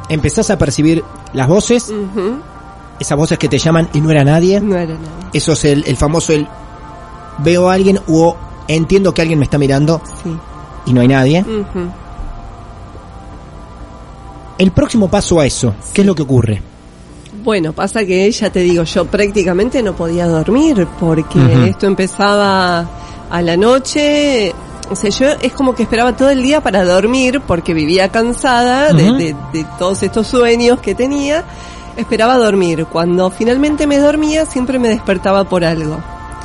empezás 0.10 0.50
a 0.50 0.58
percibir 0.58 1.04
las 1.34 1.48
voces, 1.48 1.90
Ujú. 1.90 2.40
Esas 3.00 3.18
voces 3.18 3.38
que 3.38 3.48
te 3.50 3.58
llaman 3.58 3.90
y 3.94 4.02
no 4.02 4.10
era 4.12 4.24
nadie. 4.24 4.60
No 4.62 4.76
era 4.76 4.94
nada. 4.94 5.30
Eso 5.34 5.52
es 5.54 5.66
el, 5.66 5.84
el 5.88 5.98
famoso 5.98 6.34
el 6.34 6.48
veo 7.40 7.70
a 7.70 7.74
alguien 7.74 8.00
o 8.08 8.36
entiendo 8.68 9.14
que 9.14 9.22
alguien 9.22 9.40
me 9.40 9.46
está 9.46 9.58
mirando 9.58 10.02
Sí. 10.24 10.36
y 10.86 10.94
no 10.94 11.02
hay 11.02 11.08
nadie. 11.08 11.44
El 14.58 14.72
próximo 14.72 15.10
paso 15.10 15.40
a 15.40 15.46
eso, 15.46 15.74
¿qué 15.94 16.02
es 16.02 16.08
lo 16.08 16.16
que 16.16 16.22
ocurre? 16.24 16.62
Bueno, 17.44 17.74
pasa 17.74 18.06
que 18.06 18.32
ya 18.32 18.50
te 18.50 18.62
digo, 18.62 18.84
yo 18.84 19.06
prácticamente 19.06 19.84
no 19.84 19.96
podía 19.96 20.28
dormir 20.28 20.88
porque 21.00 21.68
esto 21.70 21.86
empezaba 21.88 22.88
a 23.30 23.42
la 23.42 23.58
noche. 23.58 24.54
O 24.90 24.96
sea, 24.96 25.10
yo 25.10 25.28
es 25.42 25.52
como 25.54 25.76
que 25.76 25.84
esperaba 25.84 26.16
todo 26.16 26.30
el 26.30 26.42
día 26.42 26.62
para 26.62 26.84
dormir 26.86 27.42
porque 27.46 27.74
vivía 27.74 28.10
cansada 28.10 28.94
de, 28.94 29.04
de- 29.14 29.36
de 29.52 29.66
todos 29.78 30.02
estos 30.04 30.26
sueños 30.28 30.80
que 30.80 30.96
tenía. 30.96 31.44
Esperaba 31.98 32.38
dormir. 32.38 32.86
Cuando 32.92 33.30
finalmente 33.32 33.88
me 33.88 33.98
dormía, 34.00 34.46
siempre 34.46 34.80
me 34.80 34.90
despertaba 34.90 35.44
por 35.46 35.64
algo. 35.64 35.98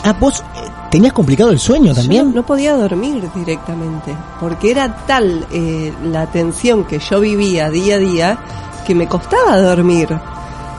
Ah, 0.05 0.15
vos 0.19 0.41
eh, 0.41 0.69
tenías 0.91 1.13
complicado 1.13 1.51
el 1.51 1.59
sueño 1.59 1.93
también. 1.95 2.29
no, 2.31 2.37
no 2.37 2.43
podía 2.47 2.75
dormir 2.75 3.29
directamente, 3.35 4.15
porque 4.41 4.71
era 4.71 4.97
tal 5.07 5.47
eh, 5.53 5.93
la 6.05 6.27
tensión 6.27 6.85
que 6.85 6.99
yo 7.01 7.21
vivía 7.21 7.69
día 7.69 7.97
a 7.97 7.99
día 7.99 8.39
que 8.87 8.95
me 8.95 9.07
costaba 9.07 9.59
dormir. 9.61 10.09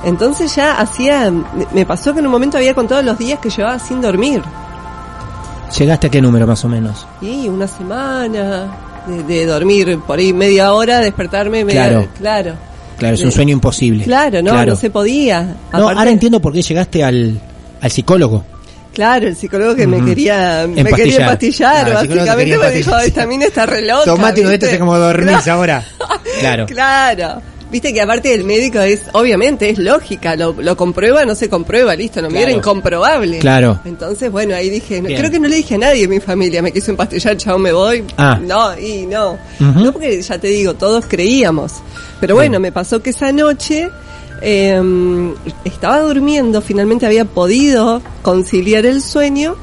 Entonces 0.04 0.56
ya 0.56 0.80
hacía, 0.80 1.30
me- 1.30 1.68
me 1.72 1.86
pasó 1.86 2.14
que 2.14 2.20
en 2.20 2.26
un 2.26 2.32
momento 2.32 2.58
había 2.58 2.74
contado 2.74 3.02
los 3.04 3.18
días 3.20 3.38
que 3.40 3.50
llevaba 3.52 3.78
sin 3.78 4.02
dormir. 4.02 4.42
¿Llegaste 5.78 6.08
a 6.08 6.10
qué 6.10 6.22
número 6.22 6.48
más 6.48 6.66
o 6.66 6.68
menos? 6.68 7.06
Y 7.22 7.48
una 7.48 7.68
semana 7.68 8.68
de, 9.08 9.24
de 9.24 9.46
dormir 9.46 10.00
por 10.06 10.18
ahí 10.20 10.34
media 10.34 10.74
hora, 10.74 11.00
despertarme 11.00 11.64
media 11.64 11.88
Claro. 11.90 12.08
claro. 12.18 12.54
Claro, 12.98 13.16
es 13.16 13.22
un 13.24 13.32
sueño 13.32 13.54
imposible. 13.54 14.04
Claro, 14.04 14.42
no, 14.42 14.52
Claro. 14.52 14.72
no 14.74 14.76
se 14.78 14.90
podía. 14.90 15.42
No, 15.44 15.56
Aparte- 15.80 16.00
ahora 16.00 16.12
entiendo 16.12 16.40
por 16.40 16.54
qué 16.54 16.62
llegaste 16.62 17.04
al, 17.04 17.40
al 17.82 17.92
psicólogo. 17.92 18.46
Claro, 18.94 19.28
el 19.28 19.36
psicólogo 19.38 19.74
que 19.76 19.88
me 19.88 20.04
quería, 20.04 20.66
me 20.68 20.82
Empastillar. 20.82 20.96
quería 20.96 21.18
empastillar, 21.22 21.86
Claro, 21.86 21.94
básicamente 21.94 22.58
me 22.58 22.72
dijo, 22.72 22.98
esta 22.98 23.26
mina 23.26 23.46
está 23.46 23.66
re 23.66 23.82
loca. 23.88 24.04
Tomate 24.06 24.42
uno 24.42 24.50
de 24.50 24.56
estos 24.56 24.78
como 24.78 24.98
dormís 24.98 25.48
ahora. 25.48 25.84
Claro. 26.42 26.66
Claro. 26.66 27.42
Viste 27.72 27.94
que 27.94 28.02
aparte 28.02 28.30
del 28.30 28.44
médico 28.44 28.80
es, 28.80 29.04
obviamente, 29.14 29.70
es 29.70 29.78
lógica, 29.78 30.36
lo, 30.36 30.54
lo 30.60 30.76
comprueba, 30.76 31.24
no 31.24 31.36
se 31.36 31.48
comprueba, 31.50 31.96
listo, 31.96 32.22
no 32.22 32.28
me 32.28 32.34
Claro. 32.34 32.48
era 32.50 32.58
incomprobable. 32.58 33.40
Claro. 33.40 33.80
Entonces, 33.86 34.30
bueno, 34.30 34.54
ahí 34.56 34.70
dije, 34.70 35.02
no- 35.02 35.08
creo 35.08 35.32
que 35.32 35.40
no 35.40 35.48
le 35.48 35.56
dije 35.56 35.76
a 35.76 35.78
nadie 35.78 36.04
en 36.04 36.10
mi 36.10 36.20
familia, 36.20 36.62
me 36.62 36.74
quiso 36.74 36.92
empastillar, 36.92 37.38
chao, 37.38 37.58
me 37.58 37.72
voy. 37.72 38.04
Ah. 38.18 38.38
No, 38.42 38.78
y 38.78 39.06
no. 39.06 39.38
No 39.60 39.94
porque 39.94 40.22
ya 40.22 40.38
te 40.38 40.50
digo, 40.50 40.74
todos 40.74 41.06
creíamos. 41.08 41.76
Pero 42.20 42.36
bueno, 42.36 42.60
me 42.60 42.72
pasó 42.74 43.02
que 43.02 43.12
esa 43.12 43.32
noche 43.32 43.90
eh, 44.42 44.82
estaba 45.64 46.00
durmiendo, 46.02 46.62
finalmente 46.62 47.06
había 47.06 47.26
podido 47.26 48.02
conciliar 48.22 48.86
el 48.86 49.02
sueño 49.02 49.56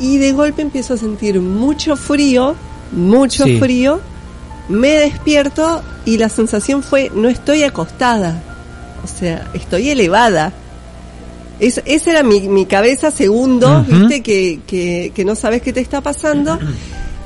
y 0.00 0.18
de 0.18 0.32
golpe 0.32 0.62
empiezo 0.62 0.94
a 0.94 0.96
sentir 0.96 1.40
mucho 1.40 1.96
frío, 1.96 2.54
mucho 2.92 3.44
Sí. 3.44 3.58
frío, 3.58 4.00
me 4.68 4.90
despierto 4.92 5.82
y 6.04 6.18
la 6.18 6.28
sensación 6.28 6.82
fue 6.82 7.10
no 7.14 7.28
estoy 7.28 7.62
acostada, 7.62 8.40
o 9.04 9.06
sea, 9.08 9.48
estoy 9.54 9.90
elevada. 9.90 10.52
Es, 11.58 11.80
esa 11.86 12.10
era 12.10 12.22
mi, 12.22 12.48
mi 12.48 12.66
cabeza 12.66 13.10
segundo, 13.10 13.84
viste, 13.88 14.22
que, 14.22 14.60
que, 14.66 15.12
que 15.14 15.24
no 15.24 15.34
sabes 15.34 15.62
qué 15.62 15.72
te 15.72 15.80
está 15.80 16.00
pasando. 16.02 16.58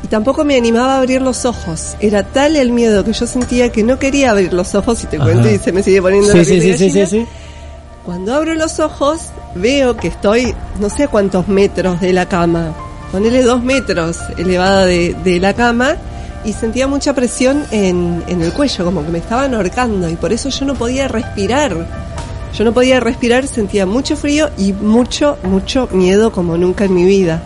Y 0.03 0.07
tampoco 0.07 0.45
me 0.45 0.57
animaba 0.57 0.95
a 0.95 0.99
abrir 0.99 1.21
los 1.21 1.45
ojos. 1.45 1.97
Era 2.01 2.23
tal 2.23 2.57
el 2.57 2.71
miedo 2.73 3.05
que 3.05 3.13
yo 3.13 3.27
sentía 3.27 3.71
que 3.71 3.83
no 3.83 3.99
quería 3.99 4.31
abrir 4.31 4.53
los 4.53 4.75
ojos 4.75 5.03
y 5.05 5.09
te 5.09 5.17
Ajá. 5.17 5.25
cuento 5.27 5.51
y 5.51 5.59
se 5.59 5.73
me 5.73 5.83
sigue 5.83 6.01
poniendo 6.01 6.29
la 6.33 6.45
Sí, 6.45 6.45
sí, 6.45 6.61
piel 6.61 6.79
sí, 6.79 6.91
sí, 6.91 6.91
sí, 6.91 7.07
sí. 7.07 7.27
Cuando 8.07 8.35
abro 8.35 8.55
los 8.55 8.79
ojos, 8.81 9.21
veo 9.57 9.97
que 9.97 10.09
estoy 10.09 10.55
no 10.81 10.89
sé 10.89 11.09
cuántos 11.09 11.49
metros 11.49 12.01
de 12.01 12.13
la 12.13 12.27
cama. 12.29 12.75
Ponele 13.13 13.43
dos 13.43 13.63
metros 13.63 14.17
elevada 14.39 14.87
de, 14.87 15.15
de 15.25 15.41
la 15.41 15.55
cama 15.55 15.97
y 16.45 16.53
sentía 16.53 16.87
mucha 16.87 17.15
presión 17.15 17.65
en, 17.71 18.23
en 18.27 18.43
el 18.43 18.53
cuello, 18.53 18.85
como 18.85 19.05
que 19.05 19.11
me 19.11 19.19
estaban 19.19 19.55
ahorcando 19.55 20.09
y 20.09 20.17
por 20.17 20.33
eso 20.33 20.49
yo 20.49 20.65
no 20.65 20.75
podía 20.75 21.09
respirar. 21.09 21.77
Yo 22.57 22.65
no 22.65 22.73
podía 22.73 22.99
respirar, 22.99 23.47
sentía 23.47 23.87
mucho 23.87 24.17
frío 24.17 24.51
y 24.59 24.73
mucho, 24.73 25.39
mucho 25.45 25.89
miedo 25.93 26.33
como 26.33 26.57
nunca 26.57 26.85
en 26.85 26.95
mi 26.95 27.05
vida. 27.05 27.43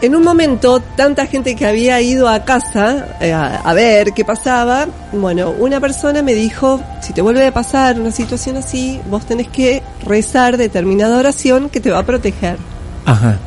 En 0.00 0.16
un 0.16 0.22
momento, 0.22 0.80
tanta 0.96 1.26
gente 1.26 1.54
que 1.54 1.64
había 1.64 2.00
ido 2.00 2.28
a 2.28 2.44
casa 2.44 3.16
eh, 3.20 3.32
a, 3.32 3.60
a 3.60 3.74
ver 3.74 4.12
qué 4.12 4.24
pasaba, 4.24 4.86
bueno, 5.12 5.54
una 5.58 5.80
persona 5.80 6.20
me 6.20 6.34
dijo, 6.34 6.80
si 7.00 7.12
te 7.12 7.22
vuelve 7.22 7.46
a 7.46 7.54
pasar 7.54 7.98
una 7.98 8.10
situación 8.10 8.56
así, 8.56 9.00
vos 9.08 9.24
tenés 9.24 9.48
que 9.48 9.82
rezar 10.04 10.56
determinada 10.56 11.16
oración 11.16 11.70
que 11.70 11.80
te 11.80 11.90
va 11.90 12.00
a 12.00 12.02
proteger. 12.02 12.58
Ajá. 13.06 13.38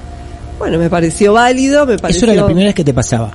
Bueno, 0.58 0.80
me 0.80 0.90
pareció 0.90 1.34
válido, 1.34 1.86
me 1.86 2.00
pareció 2.00 2.24
Eso 2.24 2.32
era 2.32 2.42
la 2.42 2.46
primera 2.46 2.68
vez 2.68 2.76
que 2.76 2.84
te 2.84 2.94
pasaba. 2.94 3.32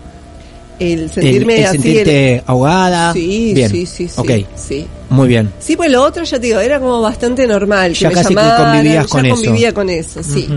El 0.83 1.11
sentirme 1.11 1.55
el, 1.55 1.61
el 1.61 1.67
así. 1.67 1.77
el- 1.77 1.83
sentirte 1.83 2.43
ahogada. 2.47 3.13
Sí, 3.13 3.53
Bien. 3.55 3.71
sí, 3.71 3.87
sí, 3.87 4.09
sí. 4.09 4.15
Ok, 4.17 4.31
sí. 4.57 4.87
muy 5.11 5.29
bien. 5.29 5.53
Sí, 5.61 5.77
pues 5.77 5.91
lo 5.91 6.03
otro 6.03 6.25
ya 6.25 6.39
te 6.41 6.47
digo, 6.47 6.61
era 6.61 6.81
como 6.81 7.01
bastante 7.01 7.47
normal. 7.47 7.95
Ya 7.95 8.09
que 8.09 8.15
casi 8.17 8.35
me 8.35 8.41
que 8.43 8.49
llamaran, 8.49 8.73
convivías 8.73 9.05
ya 9.07 9.11
con 9.11 9.27
eso. 9.27 9.35
convivía 9.35 9.75
con 9.75 9.91
eso, 9.91 10.23
sí. 10.23 10.49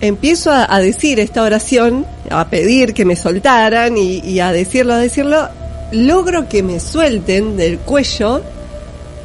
Empiezo 0.00 0.50
a, 0.50 0.66
a 0.74 0.80
decir 0.80 1.20
esta 1.20 1.42
oración, 1.44 2.04
a 2.28 2.48
pedir 2.48 2.92
que 2.92 3.04
me 3.04 3.14
soltaran 3.14 3.96
y, 3.96 4.18
y 4.18 4.40
a 4.40 4.50
decirlo, 4.50 4.94
a 4.94 4.98
decirlo, 4.98 5.48
logro 5.92 6.48
que 6.48 6.64
me 6.64 6.80
suelten 6.80 7.56
del 7.56 7.78
cuello, 7.78 8.42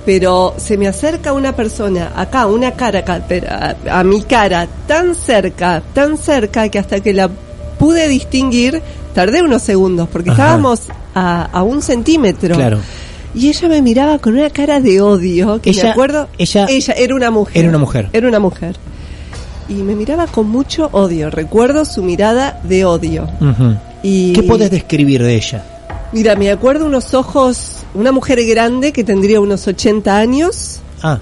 pero 0.05 0.53
se 0.57 0.77
me 0.77 0.87
acerca 0.87 1.33
una 1.33 1.55
persona, 1.55 2.11
acá, 2.15 2.45
una 2.45 2.73
cara, 2.73 2.99
acá, 2.99 3.25
pero 3.27 3.47
a, 3.49 3.75
a 3.89 4.03
mi 4.03 4.21
cara, 4.21 4.67
tan 4.87 5.15
cerca, 5.15 5.81
tan 5.93 6.15
cerca, 6.15 6.69
que 6.69 6.77
hasta 6.77 6.99
que 6.99 7.11
la 7.11 7.27
pude 7.79 8.07
distinguir, 8.07 8.79
tardé 9.17 9.41
unos 9.41 9.63
segundos, 9.63 10.07
porque 10.11 10.29
Ajá. 10.29 10.43
estábamos 10.43 10.81
a, 11.15 11.45
a 11.45 11.63
un 11.63 11.81
centímetro. 11.81 12.53
Claro. 12.55 12.77
Y 13.33 13.49
ella 13.49 13.67
me 13.67 13.81
miraba 13.81 14.19
con 14.19 14.37
una 14.37 14.51
cara 14.51 14.79
de 14.79 15.01
odio, 15.01 15.59
que 15.59 15.71
Ella- 15.71 15.83
me 15.85 15.89
acuerdo, 15.89 16.27
ella- 16.37 16.67
ella 16.69 16.93
era 16.95 17.15
una 17.15 17.31
mujer. 17.31 17.57
Era 17.57 17.69
una 17.69 17.79
mujer. 17.79 18.09
Era 18.13 18.27
una 18.27 18.39
mujer. 18.39 18.75
Y 19.69 19.73
me 19.81 19.95
miraba 19.95 20.27
con 20.27 20.47
mucho 20.49 20.89
odio. 20.91 21.31
Recuerdo 21.31 21.83
su 21.83 22.03
mirada 22.03 22.61
de 22.63 22.85
odio. 22.85 23.27
Y 24.03 24.33
¿Qué 24.33 24.43
podés 24.43 24.69
describir 24.69 25.23
de 25.23 25.33
ella? 25.35 25.63
Mira, 26.13 26.35
me 26.35 26.51
acuerdo 26.51 26.85
unos 26.85 27.15
ojos, 27.15 27.83
una 27.95 28.11
mujer 28.11 28.45
grande 28.45 28.91
que 28.93 29.03
tendría 29.03 29.41
unos 29.41 29.67
80 29.67 30.15
años. 30.15 30.79
Ah, 31.01 31.17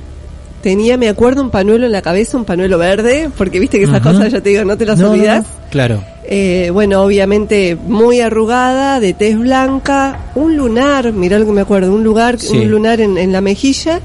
Tenía, 0.61 0.97
me 0.97 1.07
acuerdo, 1.09 1.41
un 1.43 1.49
panuelo 1.51 1.85
en 1.85 1.91
la 1.93 2.01
cabeza, 2.01 2.37
un 2.37 2.43
panuelo 2.43 2.77
verde, 2.77 3.29
porque 3.37 3.59
viste 3.59 3.77
que 3.77 3.85
esas 3.85 4.01
cosas, 4.01 4.31
ya 4.31 4.41
te 4.41 4.49
digo, 4.49 4.65
no 4.65 4.75
te 4.75 4.85
las 4.85 4.97
no, 4.99 5.07
no, 5.07 5.11
olvidas. 5.13 5.43
no. 5.43 5.69
Claro. 5.69 6.03
Eh, 6.27 6.69
bueno, 6.73 7.01
obviamente 7.03 7.75
muy 7.75 8.19
arrugada, 8.21 8.99
de 8.99 9.13
tez 9.13 9.37
blanca, 9.37 10.19
un 10.35 10.57
lunar, 10.57 11.13
mirá 11.13 11.37
lo 11.37 11.45
que 11.45 11.51
me 11.51 11.61
acuerdo, 11.61 11.93
un 11.93 12.03
lugar, 12.03 12.39
Sí. 12.39 12.57
un 12.57 12.71
lunar 12.71 12.99
en, 12.99 13.17
en 13.17 13.31
la 13.31 13.41
mejilla 13.41 13.99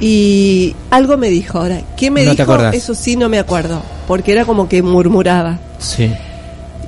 y 0.00 0.74
algo 0.90 1.16
me 1.16 1.28
dijo. 1.28 1.58
Ahora, 1.58 1.80
¿qué 1.96 2.10
me 2.10 2.24
No 2.24 2.34
dijo? 2.34 2.56
Eso 2.72 2.94
sí 2.94 3.16
no 3.16 3.28
me 3.28 3.38
acuerdo, 3.38 3.80
porque 4.08 4.32
era 4.32 4.44
como 4.44 4.68
que 4.68 4.82
murmuraba. 4.82 5.58
Sí. 5.78 6.10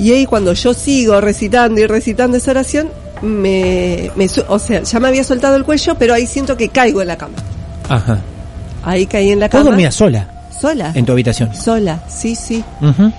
Y 0.01 0.11
ahí 0.13 0.27
cuando 0.27 0.53
yo 0.55 0.75
sigo 0.75 1.21
recitando 1.21 1.81
y 1.81 1.87
recitando 1.87 2.37
esa 2.37 2.51
oración, 2.51 2.89
me, 3.23 4.11
me 4.17 4.27
o 4.49 4.59
sea, 4.59 4.83
ya 4.83 4.99
me 5.01 5.07
había 5.09 5.23
soltado 5.23 5.55
el 5.57 5.65
cuello, 5.65 5.95
pero 5.97 6.15
ahí 6.15 6.27
siento 6.27 6.57
que 6.57 6.69
caigo 6.69 7.01
en 7.01 7.09
la 7.09 7.17
cama. 7.17 7.35
Ajá. 7.89 8.19
Ahí 8.83 9.07
caí 9.07 9.31
en 9.31 9.39
la 9.39 9.47
¿Vos 9.47 9.53
cama. 9.53 9.65
dormías 9.71 9.95
sola 9.95 10.29
Sola. 10.61 10.91
en 10.95 11.07
tu 11.07 11.13
habitación? 11.13 11.55
Sola, 11.55 12.01
sí, 12.09 12.35
sí. 12.35 12.65
Ujú. 12.83 13.13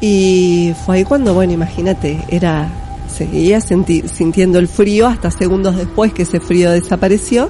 Y 0.00 0.72
fue 0.84 0.96
ahí 0.98 1.04
cuando, 1.04 1.32
bueno, 1.34 1.52
imagínate, 1.52 2.18
era, 2.28 2.68
seguía 3.14 3.58
senti- 3.60 4.06
sintiendo 4.08 4.58
el 4.58 4.68
frío 4.68 5.06
hasta 5.06 5.30
segundos 5.30 5.76
después 5.76 6.12
que 6.12 6.22
ese 6.22 6.40
frío 6.40 6.70
desapareció. 6.72 7.48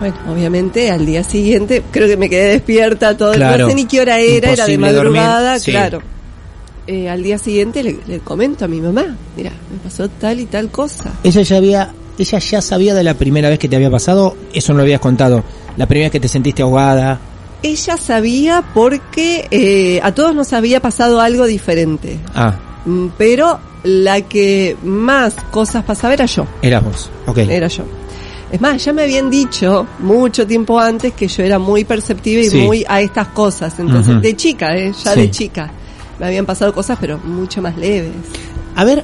Bueno, 0.00 0.16
obviamente 0.30 0.90
al 0.90 1.06
día 1.06 1.22
siguiente, 1.24 1.82
creo 1.90 2.08
que 2.08 2.16
me 2.16 2.28
quedé 2.28 2.48
despierta 2.52 3.16
todo, 3.16 3.32
Claro. 3.32 3.64
no 3.64 3.68
sé 3.70 3.74
ni 3.76 3.84
qué 3.86 4.00
hora 4.00 4.18
era, 4.20 4.52
era 4.52 4.66
de 4.66 4.78
madrugada, 4.78 5.58
sí. 5.58 5.70
claro. 5.70 6.02
Eh, 6.86 7.08
al 7.08 7.22
día 7.22 7.38
siguiente 7.38 7.82
le, 7.82 7.96
le 8.06 8.18
comento 8.18 8.64
a 8.66 8.68
mi 8.68 8.80
mamá, 8.80 9.16
mira, 9.36 9.50
me 9.70 9.78
pasó 9.82 10.08
tal 10.08 10.40
y 10.40 10.46
tal 10.46 10.68
cosa. 10.70 11.12
Ella 11.22 11.40
ya 11.42 11.56
había, 11.56 11.92
ella 12.18 12.38
ya 12.38 12.60
sabía 12.60 12.92
de 12.94 13.02
la 13.04 13.14
primera 13.14 13.48
vez 13.48 13.58
que 13.58 13.68
te 13.68 13.76
había 13.76 13.90
pasado, 13.90 14.36
eso 14.52 14.72
no 14.72 14.78
lo 14.78 14.82
habías 14.82 15.00
contado. 15.00 15.42
La 15.78 15.86
primera 15.86 16.06
vez 16.06 16.12
que 16.12 16.20
te 16.20 16.28
sentiste 16.28 16.60
ahogada, 16.62 17.18
Ella 17.64 17.96
sabía 17.96 18.62
porque 18.74 19.48
eh, 19.50 19.98
a 20.02 20.12
todos 20.12 20.34
nos 20.34 20.52
había 20.52 20.80
pasado 20.80 21.20
algo 21.20 21.46
diferente. 21.46 22.18
Ah, 22.34 22.54
Mm, 22.86 23.06
Pero 23.16 23.58
la 23.82 24.20
que 24.20 24.76
más 24.84 25.34
cosas 25.50 25.84
pasaba 25.84 26.12
era 26.12 26.26
yo. 26.26 26.46
eras 26.60 26.84
vos. 26.84 27.10
Ok. 27.26 27.38
Era 27.38 27.66
yo. 27.68 27.84
Es 28.52 28.60
más, 28.60 28.84
ya 28.84 28.92
me 28.92 29.02
habían 29.04 29.30
dicho 29.30 29.86
mucho 30.00 30.46
tiempo 30.46 30.78
antes 30.78 31.14
que 31.14 31.26
yo 31.26 31.42
era 31.42 31.58
muy 31.58 31.84
perceptiva 31.84 32.42
y 32.42 32.50
Sí. 32.50 32.58
muy 32.58 32.84
a 32.86 33.00
estas 33.00 33.28
cosas. 33.28 33.78
Entonces, 33.78 34.20
de 34.20 34.36
chica, 34.36 34.76
¿eh? 34.76 34.92
ya 35.02 35.14
Sí. 35.14 35.20
de 35.20 35.30
chica. 35.30 35.70
Me 36.20 36.26
habían 36.26 36.44
pasado 36.44 36.74
cosas, 36.74 36.98
pero 37.00 37.16
mucho 37.18 37.62
más 37.62 37.74
leves. 37.78 38.12
A 38.76 38.84
ver, 38.84 39.02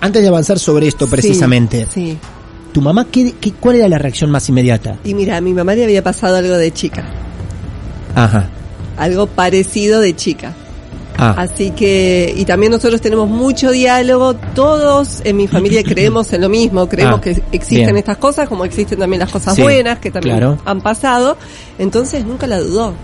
antes 0.00 0.20
de 0.20 0.26
avanzar 0.28 0.58
sobre 0.58 0.88
esto 0.88 1.06
precisamente, 1.06 1.86
Sí. 1.94 2.18
¿tu 2.72 2.80
mamá 2.82 3.06
qué, 3.12 3.34
qué- 3.40 3.52
cuál 3.52 3.76
era 3.76 3.88
la 3.88 3.98
reacción 3.98 4.28
más 4.28 4.48
inmediata? 4.48 4.98
Y 5.04 5.14
mira, 5.14 5.36
a 5.36 5.40
mi 5.40 5.54
mamá 5.54 5.74
le 5.76 5.84
había 5.84 6.02
pasado 6.02 6.36
algo 6.36 6.56
de 6.56 6.72
chica. 6.72 7.04
Ajá. 8.14 8.48
Algo 8.96 9.26
parecido 9.26 10.00
de 10.00 10.14
chica. 10.14 10.52
Ah, 11.16 11.34
Así 11.38 11.70
que, 11.70 12.34
y 12.36 12.44
también 12.44 12.72
nosotros 12.72 13.00
tenemos 13.00 13.28
mucho 13.28 13.70
diálogo, 13.70 14.34
todos 14.34 15.20
en 15.24 15.36
mi 15.36 15.46
familia 15.46 15.82
creemos 15.84 16.32
en 16.32 16.40
lo 16.40 16.48
mismo, 16.48 16.88
creemos 16.88 17.18
Ah, 17.18 17.20
que 17.20 17.30
existen 17.52 17.84
bien. 17.86 17.96
estas 17.98 18.16
cosas, 18.16 18.48
como 18.48 18.64
existen 18.64 18.98
también 18.98 19.20
las 19.20 19.30
cosas 19.30 19.54
Sí, 19.54 19.62
buenas 19.62 20.00
que 20.00 20.10
también 20.10 20.38
claro. 20.38 20.58
han 20.64 20.80
pasado, 20.80 21.36
entonces 21.78 22.24
nunca 22.24 22.48
la 22.48 22.58
dudó, 22.58 22.94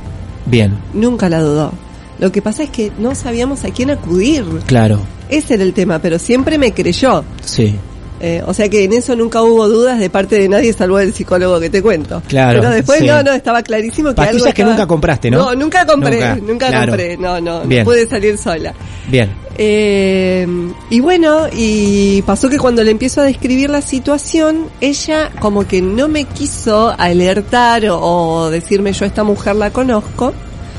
bien, 0.46 0.76
nunca 0.92 1.28
la 1.28 1.40
dudó. 1.40 1.72
Lo 2.18 2.32
que 2.32 2.42
pasa 2.42 2.64
es 2.64 2.70
que 2.70 2.90
no 2.98 3.14
sabíamos 3.14 3.64
a 3.64 3.70
quién 3.70 3.90
acudir, 3.90 4.44
claro. 4.66 4.98
ese 5.28 5.54
era 5.54 5.62
el 5.62 5.72
tema, 5.72 6.00
pero 6.00 6.18
siempre 6.18 6.58
me 6.58 6.72
creyó. 6.72 7.22
Sí. 7.44 7.76
Eh, 8.22 8.42
o 8.46 8.52
sea 8.52 8.68
que 8.68 8.84
en 8.84 8.92
eso 8.92 9.16
nunca 9.16 9.40
hubo 9.42 9.66
dudas 9.68 9.98
de 9.98 10.10
parte 10.10 10.38
de 10.38 10.48
nadie 10.48 10.72
salvo 10.74 10.98
el 10.98 11.14
psicólogo 11.14 11.58
que 11.58 11.70
te 11.70 11.80
cuento. 11.82 12.22
Claro, 12.28 12.60
Pero 12.60 12.70
después 12.74 12.98
sí. 12.98 13.06
no, 13.06 13.22
no, 13.22 13.32
estaba 13.32 13.62
clarísimo 13.62 14.10
que 14.10 14.16
Pastillas 14.16 14.34
algo 14.42 14.44
que 14.44 14.50
estaba- 14.50 14.70
nunca 14.72 14.86
compraste, 14.86 15.30
¿no? 15.30 15.38
No, 15.38 15.54
nunca 15.54 15.86
compré, 15.86 16.16
Nunca, 16.20 16.36
nunca, 16.52 16.66
claro. 16.68 16.92
compré, 16.92 17.16
no, 17.16 17.40
no, 17.40 17.62
Bien. 17.62 17.80
no 17.80 17.84
pude 17.86 18.06
salir 18.08 18.36
sola. 18.36 18.74
Bien. 19.08 19.30
Eh, 19.56 20.46
y 20.90 21.00
bueno, 21.00 21.46
y 21.52 22.22
pasó 22.22 22.48
que 22.48 22.58
cuando 22.58 22.82
le 22.84 22.90
empiezo 22.90 23.20
a 23.20 23.24
describir 23.24 23.70
la 23.70 23.80
situación, 23.82 24.66
ella 24.80 25.30
como 25.40 25.66
que 25.66 25.80
no 25.80 26.08
me 26.08 26.24
quiso 26.24 26.94
alertar 26.98 27.86
o, 27.88 27.98
o 28.00 28.50
decirme 28.50 28.92
yo 28.92 29.04
a 29.04 29.08
esta 29.08 29.24
mujer 29.24 29.56
la 29.56 29.70
conozco. 29.70 30.32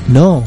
No. 0.08 0.42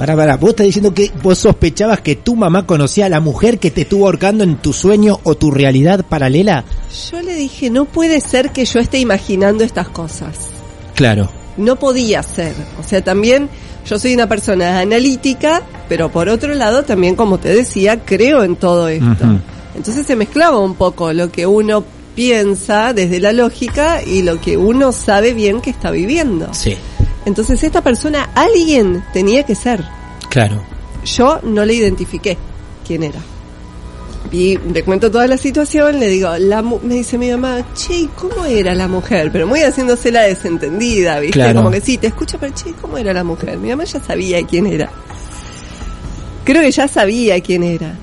Para, 0.00 0.16
para, 0.16 0.38
vos 0.38 0.48
estás 0.48 0.64
diciendo 0.64 0.94
que 0.94 1.10
vos 1.22 1.36
sospechabas 1.36 2.00
que 2.00 2.16
tu 2.16 2.34
mamá 2.34 2.64
conocía 2.64 3.04
a 3.04 3.08
la 3.10 3.20
mujer 3.20 3.58
que 3.58 3.70
te 3.70 3.82
estuvo 3.82 4.06
ahorcando 4.06 4.44
en 4.44 4.56
tu 4.56 4.72
sueño 4.72 5.20
o 5.24 5.34
tu 5.34 5.50
realidad 5.50 6.06
paralela. 6.08 6.64
Yo 7.12 7.20
le 7.20 7.34
dije, 7.34 7.68
no 7.68 7.84
puede 7.84 8.22
ser 8.22 8.48
que 8.48 8.64
yo 8.64 8.80
esté 8.80 8.98
imaginando 8.98 9.62
estas 9.62 9.90
cosas. 9.90 10.48
Claro. 10.94 11.30
No 11.58 11.76
podía 11.76 12.22
ser. 12.22 12.54
O 12.80 12.82
sea, 12.82 13.04
también 13.04 13.50
yo 13.84 13.98
soy 13.98 14.14
una 14.14 14.26
persona 14.26 14.80
analítica, 14.80 15.64
pero 15.86 16.10
por 16.10 16.30
otro 16.30 16.54
lado 16.54 16.82
también, 16.82 17.14
como 17.14 17.36
te 17.36 17.50
decía, 17.50 18.02
creo 18.02 18.42
en 18.42 18.56
todo 18.56 18.88
esto. 18.88 19.26
Entonces 19.74 20.06
se 20.06 20.16
mezclaba 20.16 20.60
un 20.60 20.76
poco 20.76 21.12
lo 21.12 21.30
que 21.30 21.46
uno 21.46 21.84
piensa 22.14 22.94
desde 22.94 23.20
la 23.20 23.34
lógica 23.34 24.02
y 24.02 24.22
lo 24.22 24.40
que 24.40 24.56
uno 24.56 24.92
sabe 24.92 25.34
bien 25.34 25.60
que 25.60 25.68
está 25.68 25.90
viviendo. 25.90 26.54
Sí. 26.54 26.74
Entonces 27.26 27.62
esta 27.62 27.82
persona, 27.82 28.30
alguien 28.34 29.04
tenía 29.12 29.42
que 29.44 29.54
ser. 29.54 29.84
Claro. 30.28 30.62
Yo 31.04 31.40
no 31.42 31.64
le 31.64 31.74
identifiqué 31.74 32.36
quién 32.86 33.02
era. 33.02 33.20
Y 34.32 34.58
le 34.58 34.82
cuento 34.84 35.10
toda 35.10 35.26
la 35.26 35.36
situación, 35.38 35.98
le 35.98 36.08
digo, 36.08 36.36
la 36.38 36.62
mu- 36.62 36.78
me 36.82 36.94
dice 36.94 37.16
mi 37.18 37.30
mamá, 37.30 37.64
che, 37.74 37.94
¿y 38.00 38.06
¿cómo 38.08 38.44
era 38.44 38.74
la 38.74 38.86
mujer? 38.86 39.30
Pero 39.32 39.46
muy 39.46 39.60
haciéndose 39.62 40.12
la 40.12 40.22
desentendida, 40.22 41.18
¿viste? 41.20 41.34
Claro. 41.38 41.60
Como 41.60 41.70
que 41.70 41.80
sí, 41.80 41.96
te 41.98 42.08
escucha, 42.08 42.36
pero 42.38 42.54
che, 42.54 42.72
¿cómo 42.80 42.98
era 42.98 43.12
la 43.14 43.24
mujer? 43.24 43.56
Mi 43.58 43.70
mamá 43.70 43.84
ya 43.84 43.98
sabía 44.00 44.46
quién 44.46 44.66
era. 44.66 44.90
Creo 46.44 46.62
que 46.62 46.70
ya 46.70 46.86
sabía 46.88 47.40
quién 47.40 47.62
era. 47.62 47.94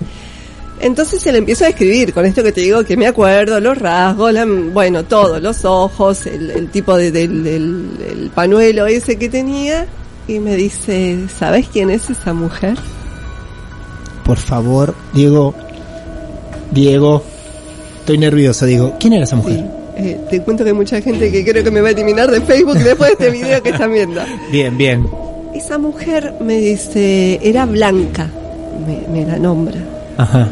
Entonces 0.79 1.21
se 1.21 1.31
le 1.31 1.39
empiezo 1.39 1.63
a 1.63 1.67
describir 1.67 2.13
con 2.13 2.25
esto 2.25 2.43
que 2.43 2.51
te 2.51 2.61
digo, 2.61 2.83
que 2.83 2.95
me 2.97 3.07
acuerdo, 3.07 3.59
los 3.59 3.77
rasgos, 3.77 4.31
la- 4.31 4.45
bueno, 4.45 5.03
todo, 5.05 5.39
los 5.39 5.65
ojos, 5.65 6.25
el, 6.27 6.51
el 6.51 6.69
tipo 6.69 6.95
de, 6.95 7.11
del, 7.11 7.43
del- 7.43 7.89
el 8.09 8.29
panuelo 8.29 8.85
ese 8.85 9.17
que 9.17 9.27
tenía, 9.29 9.87
y 10.27 10.39
me 10.39 10.55
dice, 10.55 11.17
¿sabes 11.39 11.67
quién 11.71 11.89
es 11.89 12.09
esa 12.09 12.33
mujer? 12.33 12.77
Por 14.25 14.37
favor, 14.37 14.93
Diego. 15.13 15.53
Diego. 16.71 17.23
Estoy 17.99 18.17
nervioso, 18.17 18.65
Diego. 18.65 18.93
¿Quién 18.99 19.13
era 19.13 19.23
esa 19.23 19.35
mujer? 19.37 19.55
Sí. 19.57 19.65
Eh, 19.99 20.19
te 20.29 20.41
cuento 20.43 20.63
que 20.63 20.69
hay 20.69 20.75
mucha 20.75 21.01
gente 21.01 21.31
que 21.31 21.43
creo 21.43 21.63
que 21.63 21.71
me 21.71 21.81
va 21.81 21.87
a 21.87 21.91
eliminar 21.91 22.29
de 22.29 22.39
Facebook 22.41 22.77
después 22.77 23.17
de 23.17 23.25
este 23.25 23.29
video 23.31 23.63
que 23.63 23.69
están 23.69 23.91
viendo. 23.91 24.21
Bien, 24.51 24.77
bien. 24.77 25.07
Esa 25.55 25.79
mujer 25.79 26.35
me 26.39 26.57
dice, 26.59 27.39
era 27.41 27.65
Blanca, 27.65 28.29
me, 28.85 29.07
me 29.11 29.25
la 29.25 29.39
nombra. 29.39 29.79
Ajá. 30.17 30.47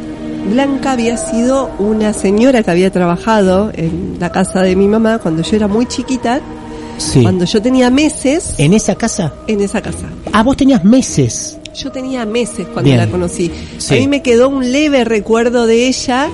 Blanca 0.50 0.92
había 0.92 1.18
sido 1.18 1.72
una 1.80 2.14
señora 2.14 2.62
que 2.64 2.72
había 2.72 2.92
trabajado 2.92 3.72
en 3.74 4.18
la 4.20 4.32
casa 4.32 4.62
de 4.62 4.76
mi 4.76 4.88
mamá 4.88 5.18
cuando 5.20 5.42
yo 5.44 5.56
era 5.56 5.68
muy 5.68 5.86
chiquita, 5.88 6.40
Sí. 6.98 7.24
cuando 7.24 7.44
yo 7.46 7.62
tenía 7.62 7.90
meses 7.90 8.54
¿En 8.58 8.74
esa 8.74 8.96
casa? 8.96 9.34
en 9.48 9.60
esa 9.62 9.82
casa. 9.82 10.06
Ah, 10.32 10.44
vos 10.44 10.56
tenías 10.56 10.84
meses. 10.86 11.58
Yo 11.76 11.92
tenía 11.92 12.26
meses 12.26 12.68
cuando 12.72 12.84
Bien. 12.90 12.98
la 12.98 13.08
conocí. 13.08 13.52
Sí. 13.80 13.96
A 13.96 14.00
mí 14.00 14.08
me 14.08 14.22
quedó 14.22 14.48
un 14.48 14.72
leve 14.72 15.04
recuerdo 15.04 15.66
de 15.68 15.88
ella, 15.88 16.30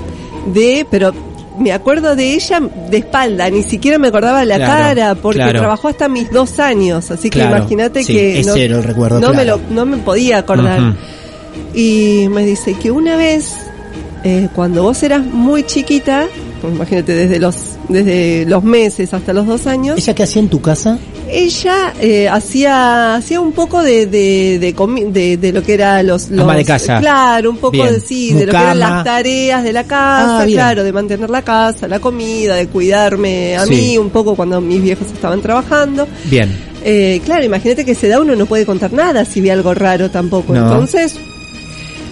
de, 0.53 0.85
pero 0.91 1.13
me 1.57 1.71
acuerdo 1.71 2.15
de 2.15 2.35
ella 2.35 2.61
de 2.91 2.97
espalda, 2.97 3.49
ni 3.49 3.63
siquiera 3.63 3.97
me 3.97 4.09
acordaba 4.09 4.45
la 4.45 4.57
Claro, 4.57 4.71
cara, 4.95 5.15
porque 5.15 5.39
claro. 5.39 5.59
trabajó 5.59 5.87
hasta 5.87 6.07
mis 6.07 6.29
dos 6.31 6.59
años, 6.59 7.09
así 7.09 7.29
que 7.31 7.39
Claro, 7.39 7.57
imagínate 7.57 8.03
sí, 8.03 8.13
que 8.13 8.39
era 8.41 8.77
el 8.77 8.83
recuerdo, 8.83 9.19
no 9.19 9.33
me 9.33 9.45
lo, 9.45 9.59
no 9.71 9.85
me 9.87 9.97
podía 9.97 10.37
acordar. 10.39 10.95
Y 11.73 12.27
me 12.29 12.45
dice 12.45 12.75
que 12.75 12.91
una 12.91 13.15
vez, 13.15 13.51
eh, 14.23 14.47
cuando 14.53 14.83
vos 14.83 15.01
eras 15.03 15.23
muy 15.25 15.63
chiquita, 15.63 16.27
pues 16.61 16.73
imagínate 16.75 17.13
desde 17.15 17.39
los, 17.39 17.55
desde 17.89 18.45
los 18.47 18.63
meses 18.63 19.13
hasta 19.13 19.33
los 19.33 19.47
dos 19.47 19.65
años, 19.67 19.97
¿Ella 19.97 20.13
qué 20.15 20.23
hacía 20.23 20.41
en 20.41 20.49
tu 20.49 20.61
casa? 20.61 20.99
ella 21.33 21.93
eh, 22.01 22.27
hacía 22.27 23.15
hacía 23.15 23.39
un 23.39 23.53
poco 23.53 23.81
de 23.81 24.05
de, 24.05 24.59
de, 24.59 24.75
comi- 24.75 25.09
de, 25.11 25.37
de 25.37 25.53
lo 25.53 25.63
que 25.63 25.73
era 25.75 26.03
los, 26.03 26.29
los 26.29 26.41
Ama 26.43 26.57
de 26.57 26.65
casa. 26.65 26.99
claro 26.99 27.49
un 27.51 27.55
poco 27.57 27.71
Bien. 27.71 27.93
de 27.93 27.99
sí 28.01 28.33
de 28.33 28.45
lo 28.47 28.51
que 28.51 28.57
eran 28.57 28.79
las 28.79 29.03
tareas 29.05 29.63
de 29.63 29.71
la 29.71 29.85
casa 29.85 30.41
Ah, 30.41 30.45
claro 30.45 30.83
de 30.83 30.91
mantener 30.91 31.29
la 31.29 31.41
casa 31.41 31.87
la 31.87 31.99
comida 31.99 32.55
de 32.55 32.67
cuidarme 32.67 33.55
a 33.55 33.65
Sí. 33.65 33.73
mí 33.73 33.97
un 33.97 34.09
poco 34.09 34.35
cuando 34.35 34.59
mis 34.59 34.81
viejos 34.83 35.07
estaban 35.07 35.41
trabajando 35.41 36.05
Bien. 36.25 36.49
eh, 36.83 37.21
claro 37.23 37.45
imagínate 37.45 37.85
que 37.85 37.95
se 37.95 38.09
da 38.09 38.19
uno 38.19 38.35
no 38.35 38.45
puede 38.45 38.65
contar 38.65 38.91
nada 38.91 39.23
si 39.23 39.39
ve 39.39 39.51
algo 39.53 39.73
raro 39.73 40.11
tampoco 40.11 40.53
No. 40.53 40.63
entonces 40.63 41.15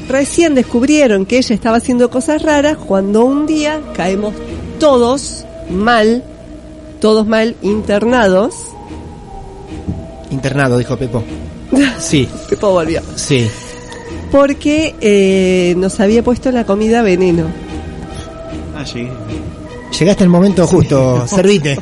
recién 0.10 0.56
descubrieron 0.56 1.26
que 1.26 1.38
ella 1.38 1.56
estaba 1.56 1.78
haciendo 1.78 2.10
cosas 2.10 2.42
raras 2.42 2.76
cuando 2.78 3.24
un 3.24 3.46
día 3.46 3.80
caemos 3.96 4.34
todos 4.80 5.46
mal 5.70 6.24
todos 7.00 7.26
mal 7.28 7.56
internados 7.62 8.54
Internado, 10.32 10.78
dijo 10.78 10.96
Pepo. 10.98 11.24
Sí, 12.00 12.28
Pepo 12.50 12.72
volvió. 12.72 13.02
sí. 13.16 13.48
Porque 14.32 14.94
eh, 15.02 15.74
nos 15.78 16.00
había 16.00 16.24
puesto 16.24 16.52
la 16.52 16.64
comida 16.64 17.02
veneno. 17.02 17.46
Llegaste 19.98 20.24
el 20.24 20.30
momento 20.30 20.68
justo. 20.68 21.26
Servite. 21.28 21.80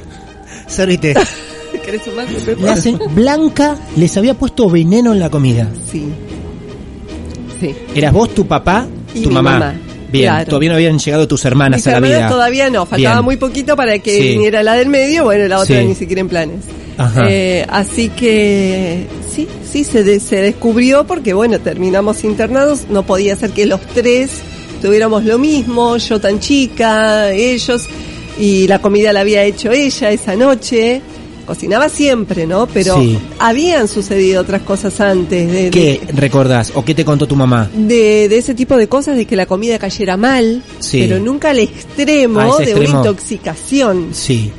Servite. 0.65 1.13
Hacen- 2.69 2.99
Blanca 3.13 3.75
les 3.97 4.15
había 4.17 4.33
puesto 4.33 4.69
veneno 4.69 5.11
en 5.13 5.19
la 5.19 5.29
comida. 5.29 5.67
Sí. 5.91 6.05
Sí. 7.59 7.75
Eras 7.95 8.13
vos, 8.13 8.33
tu 8.33 8.45
papá, 8.47 8.87
Y 9.13 9.21
tu 9.21 9.29
mi 9.29 9.35
mamá. 9.35 9.51
mamá, 9.51 9.73
Bien, 10.11 10.25
claro. 10.31 10.45
todavía 10.49 10.69
no 10.69 10.75
habían 10.75 10.99
llegado 10.99 11.27
tus 11.27 11.43
hermanas 11.45 11.79
Mis 11.79 11.87
a 11.87 11.91
la 11.91 11.95
hermanas 11.97 12.17
vida. 12.19 12.29
todavía 12.29 12.69
no, 12.69 12.85
faltaba 12.85 13.15
Bien. 13.15 13.25
muy 13.25 13.37
poquito 13.37 13.75
para 13.75 13.99
que 13.99 14.11
Sí. 14.21 14.27
viniera 14.29 14.63
la 14.63 14.73
del 14.75 14.87
medio, 14.89 15.23
bueno, 15.25 15.47
la 15.47 15.59
otra 15.59 15.79
Sí. 15.81 15.85
ni 15.85 15.95
siquiera 15.95 16.21
en 16.21 16.29
planes. 16.29 16.59
Ajá. 16.97 17.25
Eh, 17.29 17.65
así 17.69 18.09
que 18.09 19.05
sí, 19.29 19.47
sí, 19.69 19.83
se, 19.83 20.03
de- 20.03 20.19
se 20.19 20.37
descubrió 20.37 21.05
porque 21.05 21.33
bueno, 21.33 21.59
terminamos 21.59 22.23
internados, 22.23 22.85
no 22.89 23.03
podía 23.03 23.35
ser 23.35 23.51
que 23.51 23.65
los 23.65 23.81
tres 23.93 24.29
tuviéramos 24.81 25.23
lo 25.25 25.37
mismo, 25.37 25.97
yo 25.97 26.19
tan 26.19 26.39
chica, 26.39 27.31
ellos, 27.31 27.85
y 28.39 28.67
la 28.67 28.79
comida 28.79 29.11
la 29.13 29.21
había 29.21 29.43
hecho 29.43 29.71
ella 29.71 30.11
esa 30.11 30.35
noche. 30.35 31.01
Cocinaba 31.47 31.87
siempre, 31.89 32.45
¿no? 32.45 32.67
Pero 32.67 32.95
Sí. 32.99 33.17
habían 33.39 33.87
sucedido 33.87 34.41
otras 34.41 34.61
cosas 34.61 34.99
antes 35.01 35.49
de, 35.51 35.63
de- 35.63 35.69
¿Qué 35.71 36.01
recordás 36.13 36.73
o 36.75 36.83
qué 36.85 36.93
te 36.93 37.03
contó 37.05 37.25
tu 37.25 37.35
mamá? 37.35 37.69
de, 37.73 38.27
de 38.29 38.37
ese 38.37 38.53
tipo 38.53 38.75
de 38.77 38.87
cosas, 38.89 39.15
de 39.15 39.25
que 39.25 39.35
la 39.37 39.45
comida 39.45 39.79
cayera 39.79 40.17
mal, 40.17 40.61
Sí. 40.79 40.99
pero 41.01 41.17
nunca 41.19 41.51
al 41.51 41.59
extremo 41.59 42.57
de 42.57 42.63
extremo. 42.65 42.99
una 42.99 42.99
intoxicación. 43.09 44.09
Sí. 44.11 44.51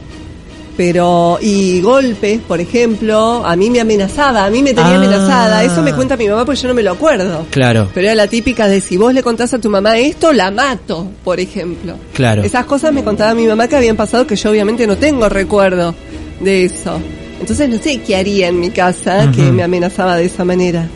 Pero, 0.77 1.39
y 1.43 1.81
golpes, 1.81 2.41
por 2.47 2.61
ejemplo, 2.61 3.45
a 3.45 3.57
mí 3.57 3.69
me 3.69 3.81
amenazaba, 3.81 4.45
a 4.45 4.51
mí 4.51 4.63
me 4.63 4.73
tenía 4.75 4.93
Ah. 4.93 4.97
amenazada. 4.97 5.65
Eso 5.65 5.83
me 5.83 5.93
cuenta 5.93 6.17
mi 6.17 6.29
mamá 6.29 6.45
porque 6.45 6.61
yo 6.61 6.69
no 6.69 6.75
me 6.75 6.85
lo 6.85 6.93
acuerdo. 6.93 7.47
Claro, 7.51 7.89
Pero 7.93 8.07
era 8.07 8.15
la 8.15 8.29
típica 8.29 8.69
de 8.69 8.81
si 8.81 8.97
vos 8.97 9.13
le 9.13 9.25
contás 9.25 9.53
a 9.55 9.59
tu 9.59 9.69
mamá 9.71 9.99
esto, 9.99 10.33
la 10.33 10.53
mato, 10.53 11.09
por 11.25 11.41
ejemplo. 11.41 11.95
claro. 12.15 12.45
Esas 12.45 12.65
cosas 12.67 12.93
me 12.93 13.03
contaba 13.03 13.35
mi 13.35 13.45
mamá 13.49 13.67
que 13.67 13.75
habían 13.75 13.97
pasado 13.97 14.25
que 14.25 14.37
yo 14.37 14.51
obviamente 14.51 14.87
no 14.87 14.97
tengo 14.97 15.29
recuerdo 15.29 15.97
de 16.41 16.65
eso. 16.65 17.01
Entonces 17.41 17.69
no 17.69 17.79
sé 17.79 18.01
qué 18.01 18.17
haría 18.17 18.49
en 18.49 18.61
mi 18.61 18.71
casa 18.71 19.31
que 19.35 19.53
me 19.53 19.63
amenazaba 19.63 20.17
de 20.17 20.27
esa 20.27 20.45
manera. 20.45 20.89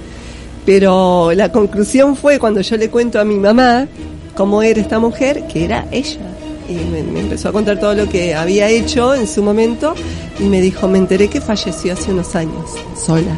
Pero 0.65 1.33
la 1.33 1.51
conclusión 1.51 2.17
fue 2.17 2.39
cuando 2.39 2.61
yo 2.61 2.77
le 2.77 2.89
cuento 2.89 3.21
a 3.21 3.25
mi 3.25 3.37
mamá 3.37 3.87
cómo 4.37 4.63
era 4.63 4.81
esta 4.81 4.99
mujer, 4.99 5.47
que 5.47 5.65
era 5.65 5.87
ella. 5.91 6.21
Y 6.69 6.75
me, 6.91 7.03
me 7.03 7.21
empezó 7.21 7.49
a 7.49 7.53
contar 7.53 7.79
todo 7.79 7.95
lo 7.95 8.09
que 8.09 8.35
había 8.35 8.69
hecho 8.69 9.15
en 9.15 9.27
su 9.27 9.43
momento 9.43 9.95
y 10.39 10.45
me 10.45 10.61
dijo, 10.61 10.89
me 10.89 10.99
enteré 10.99 11.29
que 11.29 11.41
falleció 11.41 11.93
hace 11.93 12.13
unos 12.13 12.35
años, 12.35 12.71
sola. 12.97 13.37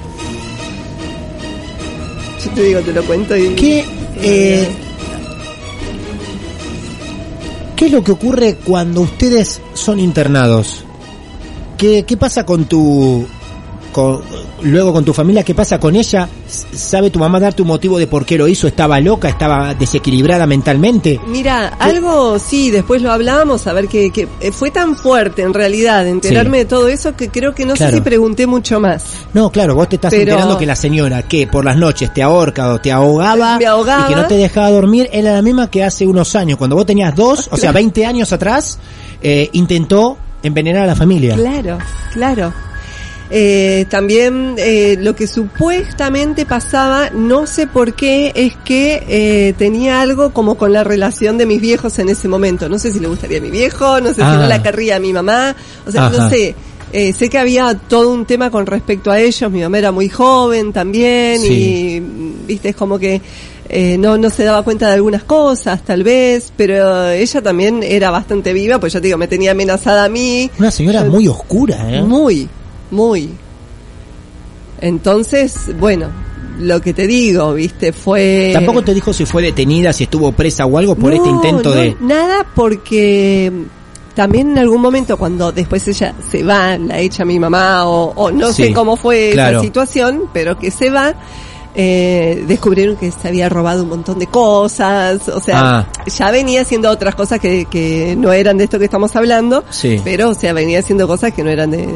Yo 2.45 2.51
te 2.51 2.63
digo, 2.63 2.81
te 2.81 2.93
lo 2.93 3.03
cuento 3.05 3.37
y... 3.37 3.55
¿Qué, 3.55 3.85
eh, 4.23 4.69
¿Qué 7.75 7.87
es 7.87 7.93
lo 7.93 8.05
que 8.05 8.13
ocurre 8.13 8.57
cuando 8.65 9.01
ustedes 9.01 9.61
son 9.73 9.99
internados? 9.99 10.85
¿Qué, 11.85 12.03
qué 12.05 12.17
pasa 12.17 12.47
con 12.47 12.65
tu... 12.65 13.27
con- 13.93 14.23
luego 14.63 14.91
con 14.95 15.05
tu 15.05 15.13
familia, 15.13 15.43
¿qué 15.43 15.55
pasa 15.55 15.79
con 15.79 15.95
ella? 15.95 16.27
¿Sabe 16.49 17.11
tu 17.11 17.19
mamá 17.19 17.39
darte 17.39 17.61
un 17.61 17.69
motivo 17.69 17.99
de 17.99 18.07
por 18.07 18.25
qué 18.25 18.39
lo 18.39 18.49
hizo? 18.49 18.67
¿Estaba 18.67 18.99
loca? 19.03 19.29
¿Estaba 19.29 19.75
desequilibrada 19.75 20.47
mentalmente? 20.47 21.21
Mira, 21.27 21.69
algo 21.79 22.39
sí, 22.39 22.71
después 22.71 23.03
lo 23.03 23.13
hablamos, 23.13 23.67
a 23.67 23.75
ver 23.75 23.87
que, 23.89 24.11
que 24.11 24.27
fue 24.51 24.71
tan 24.71 24.97
fuerte 24.97 25.43
en 25.43 25.53
realidad 25.53 26.07
enterarme 26.09 26.57
Sí. 26.57 26.65
de 26.65 26.71
todo 26.71 26.89
eso 26.89 27.15
que 27.17 27.29
creo 27.29 27.55
que 27.55 27.67
no 27.67 27.75
Claro. 27.75 27.91
sé 27.93 27.99
si 27.99 28.03
pregunté 28.03 28.47
mucho 28.47 28.81
más. 28.81 29.05
No, 29.35 29.51
claro, 29.53 29.75
vos 29.75 29.87
te 29.91 29.97
estás 29.97 30.11
Pero- 30.11 30.23
enterando 30.23 30.57
que 30.57 30.65
la 30.65 30.77
señora 30.77 31.23
que 31.29 31.47
por 31.47 31.67
las 31.67 31.77
noches 31.77 32.15
te 32.15 32.23
ahorca 32.23 32.73
o 32.73 32.81
te 32.81 32.93
ahogaba, 32.93 33.59
Me 33.59 33.67
ahogaba. 33.67 34.07
y 34.07 34.15
que 34.15 34.17
no 34.23 34.27
te 34.27 34.39
dejaba 34.39 34.71
dormir 34.71 35.11
era 35.13 35.35
la 35.35 35.43
misma 35.43 35.69
que 35.69 35.85
hace 35.85 36.07
unos 36.07 36.35
años, 36.35 36.57
cuando 36.57 36.77
vos 36.77 36.87
tenías 36.87 37.15
dos, 37.15 37.51
o 37.53 37.59
sea, 37.59 37.73
20 37.73 38.07
años 38.07 38.33
atrás, 38.33 38.79
eh, 39.21 39.51
intentó 39.53 40.17
envenenar 40.45 40.83
a 40.85 40.87
la 40.87 40.95
familia. 40.97 41.35
Claro, 41.35 41.79
claro. 42.13 42.53
Eh, 43.31 43.87
también 43.89 44.55
eh, 44.59 44.97
lo 45.01 45.17
que 45.17 45.27
supuestamente 45.27 46.45
pasaba, 46.47 47.11
no 47.11 47.47
sé 47.47 47.67
por 47.67 47.95
qué, 47.95 48.31
es 48.35 48.55
que 48.65 49.03
eh, 49.09 49.55
tenía 49.57 50.03
algo 50.03 50.33
como 50.33 50.57
con 50.57 50.73
la 50.73 50.85
relación 50.85 51.39
de 51.39 51.47
mis 51.47 51.61
viejos 51.61 51.99
en 51.99 52.11
ese 52.11 52.29
momento. 52.29 52.69
No 52.69 52.79
sé 52.79 52.93
si 52.93 53.01
le 53.01 53.09
gustaría 53.09 53.39
a 53.39 53.41
mi 53.41 53.51
viejo, 53.51 54.01
no 54.01 54.13
sé 54.13 54.23
Ah. 54.23 54.33
si 54.33 54.39
no 54.39 54.47
la 54.47 54.63
querría 54.63 54.97
a 54.97 55.01
mi 55.01 55.13
mamá, 55.13 55.57
o 55.87 55.91
sea, 55.91 56.07
Ajá. 56.07 56.17
no 56.19 56.29
sé. 56.31 56.55
Eh, 56.93 57.13
sé 57.13 57.29
que 57.29 57.39
había 57.39 57.75
todo 57.75 58.11
un 58.11 58.25
tema 58.25 58.51
con 58.51 58.67
respecto 58.67 59.11
a 59.11 59.19
ellos, 59.19 59.51
mi 59.51 59.63
mamá 59.63 59.79
era 59.79 59.91
muy 59.91 60.09
joven 60.09 60.73
también 60.73 61.41
Sí. 61.41 61.49
y 61.53 62.01
viste, 62.47 62.69
es 62.69 62.77
como 62.77 62.99
que 63.01 63.21
eh, 63.69 63.97
no, 63.99 64.19
no 64.19 64.31
se 64.31 64.45
daba 64.45 64.63
cuenta 64.63 64.89
de 64.89 64.95
algunas 64.95 65.25
cosas 65.25 65.83
tal 65.83 66.03
vez, 66.03 66.53
pero 66.57 67.09
ella 67.11 67.43
también 67.43 67.83
era 67.83 68.11
bastante 68.11 68.53
viva, 68.53 68.79
pues 68.79 68.93
yo 68.93 69.01
te 69.01 69.07
digo, 69.07 69.19
me 69.19 69.29
tenía 69.29 69.53
amenazada 69.53 70.05
a 70.05 70.09
mí, 70.09 70.51
Una 70.59 70.71
señora 70.71 71.05
muy 71.05 71.29
oscura, 71.29 71.91
¿eh? 71.91 72.03
muy, 72.03 72.49
muy. 72.91 73.31
Entonces, 74.81 75.71
bueno, 75.79 76.09
lo 76.59 76.81
que 76.81 76.93
te 76.93 77.07
digo, 77.07 77.55
viste, 77.55 77.93
fue... 77.93 78.51
Tampoco 78.53 78.83
te 78.83 78.93
dijo 78.93 79.13
si 79.13 79.25
fue 79.25 79.43
detenida, 79.43 79.93
si 79.93 80.05
estuvo 80.05 80.33
presa 80.33 80.67
o 80.67 80.79
algo 80.79 80.95
por 80.95 81.13
este 81.13 81.29
intento 81.29 81.71
no, 81.71 81.75
de... 81.77 81.97
Nada 82.01 82.47
porque 82.55 83.51
también 84.15 84.53
en 84.53 84.59
algún 84.59 84.81
momento 84.81 85.17
cuando 85.17 85.53
después 85.53 85.87
ella 85.89 86.15
se 86.31 86.43
va, 86.43 86.79
la 86.79 87.01
echa 87.01 87.25
mi 87.25 87.39
mamá 87.39 87.87
o, 87.87 88.13
o 88.15 88.31
no 88.31 88.53
Sí, 88.53 88.65
sé 88.67 88.73
cómo 88.73 88.97
fue 88.97 89.31
claro. 89.33 89.59
esa 89.59 89.65
situación, 89.65 90.25
pero 90.33 90.59
que 90.59 90.71
se 90.71 90.91
va, 90.91 91.15
eh, 91.75 92.45
descubrieron 92.47 92.97
que 92.97 93.11
se 93.11 93.29
había 93.29 93.49
robado 93.49 93.83
un 93.83 93.89
montón 93.89 94.19
de 94.19 94.27
cosas, 94.29 95.29
o 95.29 95.41
sea, 95.41 95.79
Ah. 95.81 95.87
ya 96.07 96.31
venía 96.31 96.61
haciendo 96.63 96.89
otras 96.91 97.15
cosas 97.15 97.41
que, 97.41 97.65
que 97.67 98.15
no 98.17 98.33
eran 98.33 98.57
de 98.59 98.65
esto 98.65 98.79
que 98.79 98.85
estamos 98.85 99.15
hablando, 99.17 99.65
Sí. 99.71 100.01
pero 100.05 100.31
o 100.31 100.35
sea, 100.35 100.53
venía 100.53 100.79
haciendo 100.79 101.07
cosas 101.09 101.33
que 101.33 101.43
no 101.43 101.51
eran 101.51 101.71
de, 101.73 101.87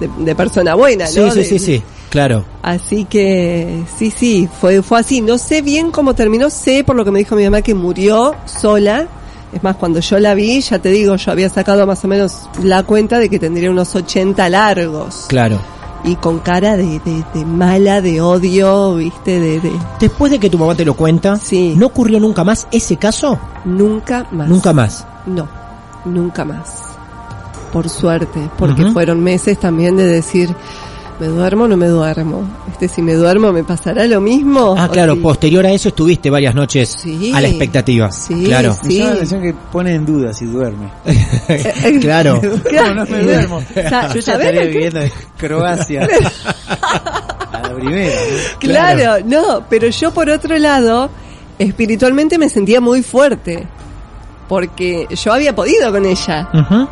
de, 0.00 0.10
de 0.18 0.34
persona 0.34 0.74
buena, 0.74 1.06
Sí, 1.06 1.20
¿no? 1.20 1.30
sí, 1.30 1.38
De- 1.38 1.44
sí, 1.44 1.58
sí, 1.58 1.82
claro. 2.10 2.44
Así 2.62 3.04
que 3.04 3.82
sí, 3.98 4.10
sí, 4.10 4.48
fue, 4.60 4.82
fue 4.82 5.00
así. 5.00 5.20
No 5.20 5.38
sé 5.38 5.62
bien 5.62 5.90
cómo 5.92 6.14
terminó, 6.14 6.50
sé 6.50 6.82
por 6.84 6.96
lo 6.96 7.04
que 7.04 7.10
me 7.10 7.20
dijo 7.20 7.36
mi 7.36 7.44
mamá 7.44 7.62
que 7.62 7.74
murió 7.74 8.34
sola. 8.46 9.06
Es 9.52 9.62
más, 9.64 9.74
cuando 9.76 9.98
yo 10.00 10.18
la 10.20 10.34
vi, 10.34 10.60
ya 10.60 10.78
te 10.78 10.90
digo, 10.90 11.16
yo 11.16 11.32
había 11.32 11.48
sacado 11.48 11.84
más 11.86 12.04
o 12.04 12.08
menos 12.08 12.48
la 12.62 12.84
cuenta 12.84 13.18
de 13.18 13.28
que 13.28 13.38
tendría 13.40 13.68
unos 13.70 13.94
80 13.96 14.48
largos. 14.48 15.24
Claro. 15.28 15.58
Y 16.04 16.16
con 16.16 16.38
cara 16.38 16.76
de, 16.76 16.98
de, 17.00 17.24
de 17.34 17.44
mala, 17.44 18.00
de 18.00 18.20
odio, 18.22 18.94
viste, 18.96 19.38
de, 19.38 19.60
de 19.60 19.72
Después 20.00 20.32
de 20.32 20.38
que 20.38 20.48
tu 20.48 20.56
mamá 20.58 20.74
te 20.74 20.84
lo 20.84 20.94
cuenta, 20.94 21.36
Sí. 21.36 21.74
¿no 21.76 21.86
ocurrió 21.86 22.18
nunca 22.18 22.42
más 22.44 22.66
ese 22.72 22.96
caso? 22.96 23.38
nunca 23.64 24.26
más. 24.32 24.48
Nunca 24.48 24.72
más. 24.72 25.06
No, 25.26 25.46
nunca 26.06 26.44
más. 26.44 26.76
Por 27.72 27.88
suerte, 27.88 28.50
porque 28.58 28.86
fueron 28.86 29.20
meses 29.22 29.58
también 29.60 29.96
de 29.96 30.06
decir, 30.06 30.54
¿me 31.20 31.26
duermo 31.26 31.64
o 31.64 31.68
no 31.68 31.76
me 31.76 31.86
duermo? 31.86 32.42
Este, 32.72 32.88
si 32.88 33.02
me 33.02 33.14
duermo, 33.14 33.52
¿me 33.52 33.62
pasará 33.62 34.06
lo 34.06 34.20
mismo? 34.20 34.74
Ah, 34.76 34.88
claro, 34.90 35.16
posterior 35.20 35.64
a 35.66 35.70
eso 35.70 35.88
estuviste 35.90 36.30
varias 36.30 36.54
noches 36.54 36.96
Sí. 37.02 37.30
a 37.34 37.40
la 37.40 37.48
expectativa. 37.48 38.10
Sí, 38.10 38.44
claro. 38.44 38.76
Me 38.82 38.88
sí. 38.90 38.96
llama 38.98 39.10
la 39.10 39.14
atención 39.16 39.42
que 39.42 39.54
pone 39.70 39.94
en 39.94 40.06
duda 40.06 40.32
si 40.32 40.46
duerme. 40.46 40.90
claro. 42.00 42.40
Claro. 42.68 42.94
no 42.94 43.06
me 43.06 43.22
duermo. 43.22 43.60
Sa- 43.60 44.08
Yo 44.08 44.14
ya 44.14 44.22
¿sabés 44.22 44.26
estaría 44.26 44.62
viviendo 44.64 45.00
en 45.00 45.12
Croacia. 45.36 46.08
a 47.52 47.62
la 47.62 47.74
primera. 47.74 48.14
¿no? 48.52 48.58
Claro, 48.58 49.24
no, 49.26 49.64
pero 49.68 49.88
yo 49.88 50.12
por 50.12 50.28
otro 50.30 50.56
lado, 50.58 51.10
espiritualmente 51.58 52.38
me 52.38 52.48
sentía 52.48 52.80
muy 52.80 53.02
fuerte. 53.02 53.66
Porque 54.48 55.06
yo 55.10 55.32
había 55.32 55.54
podido 55.54 55.92
con 55.92 56.04
ella. 56.04 56.48
Ujú. 56.52 56.88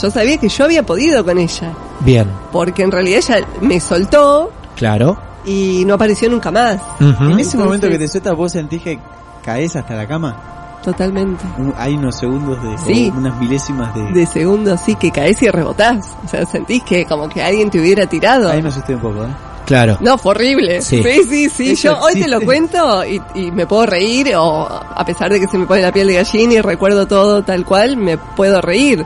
Yo 0.00 0.10
sabía 0.10 0.38
que 0.38 0.48
yo 0.48 0.64
había 0.64 0.84
podido 0.84 1.24
con 1.24 1.38
ella. 1.38 1.72
Bien, 2.00 2.28
Porque 2.52 2.82
en 2.82 2.90
realidad 2.92 3.18
ella 3.26 3.46
me 3.60 3.80
soltó 3.80 4.50
claro. 4.76 5.18
y 5.44 5.84
no 5.86 5.94
apareció 5.94 6.28
nunca 6.30 6.50
más. 6.50 6.80
En 7.00 7.38
ese 7.38 7.56
momento 7.58 7.88
que 7.88 7.98
te 7.98 8.08
sueltas, 8.08 8.34
vos 8.36 8.52
sentís 8.52 8.82
que 8.82 8.98
caes 9.44 9.74
hasta 9.76 9.94
la 9.94 10.06
cama. 10.06 10.36
Totalmente. 10.82 11.44
Hay 11.76 11.94
unos 11.94 12.16
segundos 12.16 12.56
de, 12.62 12.78
Sí. 12.78 13.12
unas 13.14 13.38
milésimas 13.38 13.94
de. 13.94 14.12
De 14.12 14.24
segundo 14.26 14.78
sí 14.78 14.94
que 14.94 15.10
caes 15.10 15.42
y 15.42 15.48
rebotás. 15.50 16.16
O 16.24 16.28
sea, 16.28 16.46
sentís 16.46 16.82
que 16.84 17.04
como 17.04 17.28
que 17.28 17.42
alguien 17.42 17.68
te 17.68 17.78
hubiera 17.80 18.06
tirado. 18.06 18.48
Ahí 18.50 18.62
me 18.62 18.70
asusté 18.70 18.94
un 18.94 19.00
poco, 19.02 19.24
¿eh? 19.24 19.28
Claro. 19.66 19.98
No, 20.00 20.16
fue 20.16 20.30
horrible. 20.32 20.80
Sí. 20.80 21.02
Sí, 21.28 21.48
sí, 21.50 21.74
Yo 21.76 21.98
hoy 22.00 22.14
te 22.14 22.26
lo 22.28 22.40
cuento 22.40 23.04
y, 23.04 23.20
y 23.34 23.50
me 23.52 23.66
puedo 23.66 23.84
reír 23.86 24.34
o 24.36 24.66
a 24.66 25.04
pesar 25.04 25.30
de 25.30 25.38
que 25.38 25.46
se 25.46 25.58
me 25.58 25.66
pone 25.66 25.82
la 25.82 25.92
piel 25.92 26.06
de 26.08 26.14
gallina 26.14 26.54
y 26.54 26.60
recuerdo 26.62 27.06
todo 27.06 27.42
tal 27.44 27.64
cual, 27.66 27.96
me 27.98 28.16
puedo 28.16 28.60
reír. 28.62 29.04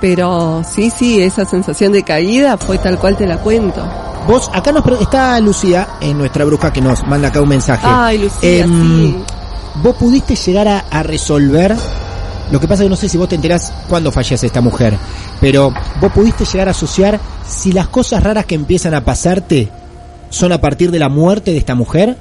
Pero 0.00 0.62
sí, 0.68 0.90
sí, 0.90 1.22
esa 1.22 1.44
sensación 1.46 1.92
de 1.92 2.02
caída 2.02 2.56
fue 2.58 2.78
tal 2.78 2.98
cual 2.98 3.16
te 3.16 3.26
la 3.26 3.38
cuento. 3.38 3.82
Vos, 4.26 4.50
acá 4.52 4.72
nos 4.72 4.84
está 5.00 5.38
Lucía, 5.40 5.88
en 6.00 6.18
nuestra 6.18 6.44
bruja, 6.44 6.72
que 6.72 6.80
nos 6.80 7.06
manda 7.06 7.28
acá 7.28 7.40
un 7.40 7.48
mensaje. 7.48 7.86
Ay, 7.88 8.18
Lucía, 8.18 8.64
Em, 8.64 8.96
sí. 9.12 9.16
¿Vos 9.82 9.96
pudiste 9.96 10.34
llegar 10.34 10.68
a, 10.68 10.78
a 10.90 11.02
resolver? 11.02 11.76
Lo 12.50 12.60
que 12.60 12.68
pasa 12.68 12.82
es 12.82 12.86
que 12.86 12.90
no 12.90 12.96
sé 12.96 13.08
si 13.08 13.18
vos 13.18 13.28
te 13.28 13.34
enterás 13.34 13.72
cuándo 13.88 14.12
fallece 14.12 14.46
esta 14.46 14.60
mujer, 14.60 14.96
pero 15.40 15.72
vos 16.00 16.12
pudiste 16.12 16.44
llegar 16.44 16.68
a 16.68 16.70
asociar 16.72 17.18
si 17.46 17.72
las 17.72 17.88
cosas 17.88 18.22
raras 18.22 18.46
que 18.46 18.54
empiezan 18.54 18.94
a 18.94 19.04
pasarte 19.04 19.68
son 20.30 20.52
a 20.52 20.60
partir 20.60 20.90
de 20.90 20.98
la 20.98 21.08
muerte 21.08 21.50
de 21.52 21.58
esta 21.58 21.74
mujer. 21.74 22.16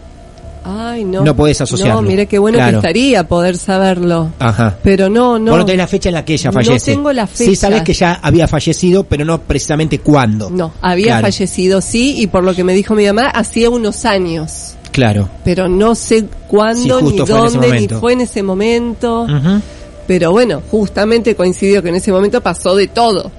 Ay, 0.65 1.03
no. 1.05 1.23
No 1.23 1.35
podés 1.35 1.61
asociarlo. 1.61 1.95
No, 1.95 2.01
mira 2.01 2.25
qué 2.25 2.39
bueno 2.39 2.57
Claro. 2.57 2.71
que 2.71 2.77
estaría 2.87 3.27
poder 3.27 3.57
saberlo. 3.57 4.31
Ajá. 4.39 4.75
Pero 4.83 5.09
no, 5.09 5.37
no. 5.39 5.51
Vos 5.51 5.59
no 5.59 5.65
tenés 5.65 5.77
la 5.79 5.87
fecha 5.87 6.09
en 6.09 6.15
la 6.15 6.25
que 6.25 6.33
ella 6.33 6.49
No 6.49 6.53
fallece. 6.53 6.91
tengo 6.93 7.13
la 7.13 7.27
Sí 7.27 7.45
fecha. 7.45 7.61
sabés 7.61 7.83
que 7.83 7.93
ya 7.93 8.19
había 8.21 8.47
fallecido, 8.47 9.03
pero 9.03 9.23
no 9.25 9.39
precisamente 9.41 9.99
cuándo. 9.99 10.49
No, 10.49 10.73
había 10.81 11.05
Claro. 11.07 11.21
fallecido, 11.27 11.81
sí, 11.81 12.15
y 12.19 12.27
por 12.27 12.43
lo 12.43 12.53
que 12.55 12.63
me 12.63 12.73
dijo 12.73 12.95
mi 12.95 13.05
mamá, 13.05 13.27
hacía 13.27 13.69
unos 13.69 14.05
años. 14.05 14.75
Claro. 14.91 15.29
Pero 15.43 15.67
no 15.67 15.93
sé 15.93 16.25
cuándo, 16.47 16.99
Sí, 16.99 17.05
ni 17.05 17.17
dónde, 17.17 17.79
ni 17.81 17.87
fue 17.87 18.13
en 18.13 18.21
ese 18.21 18.41
momento. 18.43 19.23
Ujú. 19.23 19.61
Pero 20.07 20.31
bueno, 20.31 20.61
justamente 20.71 21.35
coincidió 21.35 21.81
que 21.83 21.89
en 21.89 21.95
ese 21.95 22.11
momento 22.11 22.39
pasó 22.41 22.75
de 22.75 22.87
todo. 22.87 23.31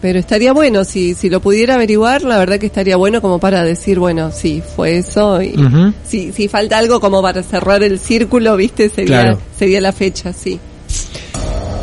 Pero 0.00 0.18
estaría 0.18 0.52
bueno, 0.54 0.84
si, 0.84 1.14
si 1.14 1.28
lo 1.28 1.40
pudiera 1.40 1.74
averiguar, 1.74 2.22
la 2.22 2.38
verdad 2.38 2.58
que 2.58 2.66
estaría 2.66 2.96
bueno 2.96 3.20
como 3.20 3.38
para 3.38 3.62
decir, 3.64 3.98
bueno, 3.98 4.30
sí, 4.32 4.62
fue 4.74 4.96
eso. 4.96 5.42
Y 5.42 5.54
Ujú. 5.62 5.92
si, 6.06 6.32
si 6.32 6.48
falta 6.48 6.78
algo 6.78 7.00
como 7.00 7.20
para 7.20 7.42
cerrar 7.42 7.82
el 7.82 7.98
círculo, 7.98 8.56
viste, 8.56 8.88
sería, 8.88 9.20
Claro. 9.22 9.38
sería 9.58 9.80
la 9.80 9.92
fecha, 9.92 10.32
sí. 10.32 10.58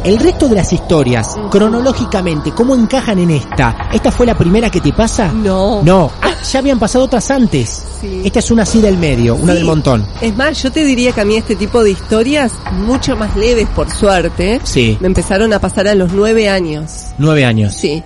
El 0.03 0.17
resto 0.19 0.47
de 0.47 0.55
las 0.55 0.71
historias, 0.71 1.35
cronológicamente, 1.51 2.51
¿cómo 2.51 2.75
encajan 2.75 3.19
en 3.19 3.31
esta? 3.31 3.89
¿Esta 3.91 4.09
fue 4.11 4.25
la 4.25 4.37
primera 4.37 4.69
que 4.69 4.79
te 4.79 4.93
pasa? 4.93 5.31
No. 5.33 5.83
No. 5.83 6.09
Ya 6.51 6.59
habían 6.59 6.79
pasado 6.79 7.05
otras 7.05 7.29
antes. 7.31 7.83
Sí. 8.01 8.21
Esta 8.25 8.39
es 8.39 8.51
una 8.51 8.63
así 8.63 8.79
del 8.81 8.97
medio, 8.97 9.35
una 9.35 9.53
Sí. 9.53 9.57
del 9.59 9.65
montón. 9.65 10.05
Es 10.21 10.35
más, 10.35 10.61
yo 10.63 10.71
te 10.71 10.83
diría 10.83 11.11
que 11.11 11.21
a 11.21 11.25
mí 11.25 11.35
este 11.35 11.55
tipo 11.55 11.83
de 11.83 11.91
historias, 11.91 12.53
mucho 12.71 13.15
más 13.15 13.35
leves 13.35 13.67
por 13.75 13.89
suerte, 13.91 14.59
Sí. 14.63 14.97
me 15.01 15.07
empezaron 15.07 15.51
a 15.53 15.59
pasar 15.59 15.87
a 15.87 15.95
los 15.95 16.13
nueve 16.13 16.47
años. 16.49 17.07
Nueve 17.17 17.43
años. 17.45 17.73
Sí. 17.73 18.01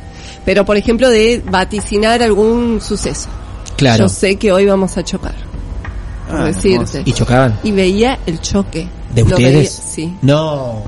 Pero 0.46 0.66
por 0.66 0.76
ejemplo 0.78 1.10
de 1.10 1.44
vaticinar 1.50 2.24
algún 2.24 2.82
suceso. 2.82 3.30
Claro. 3.78 4.06
Yo 4.06 4.10
sé 4.10 4.36
que 4.38 4.52
hoy 4.52 4.66
vamos 4.66 4.98
a 4.98 5.04
chocar. 5.04 5.36
Por 6.30 6.40
Ah, 6.42 6.46
decirte. 6.46 7.04
¿Y 7.06 7.12
chocaban? 7.14 7.60
Y 7.64 7.72
veía 7.72 8.18
el 8.26 8.40
choque. 8.42 8.88
¿De 9.14 9.24
ustedes? 9.24 9.54
veía, 9.54 9.70
sí. 9.70 10.16
No. 10.22 10.84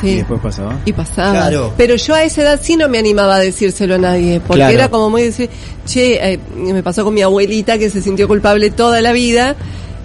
Sí. 0.00 0.08
Y 0.10 0.14
después 0.16 0.40
pasaba. 0.40 0.78
Y 0.84 0.92
pasaba. 0.92 1.32
Claro. 1.32 1.74
Pero 1.76 1.94
yo 1.96 2.14
a 2.14 2.22
esa 2.24 2.42
edad 2.42 2.60
sí 2.62 2.76
no 2.76 2.88
me 2.88 2.98
animaba 2.98 3.36
a 3.36 3.40
decírselo 3.40 3.94
a 3.96 3.98
nadie, 3.98 4.40
porque 4.40 4.58
Claro. 4.60 4.74
era 4.74 4.88
como 4.88 5.10
muy 5.10 5.22
decir, 5.22 5.48
che, 5.86 6.32
eh, 6.32 6.38
me 6.56 6.82
pasó 6.82 7.04
con 7.04 7.14
mi 7.14 7.22
abuelita 7.22 7.78
que 7.78 7.90
se 7.90 8.00
sintió 8.02 8.26
culpable 8.28 8.70
toda 8.70 9.00
la 9.00 9.12
vida, 9.12 9.54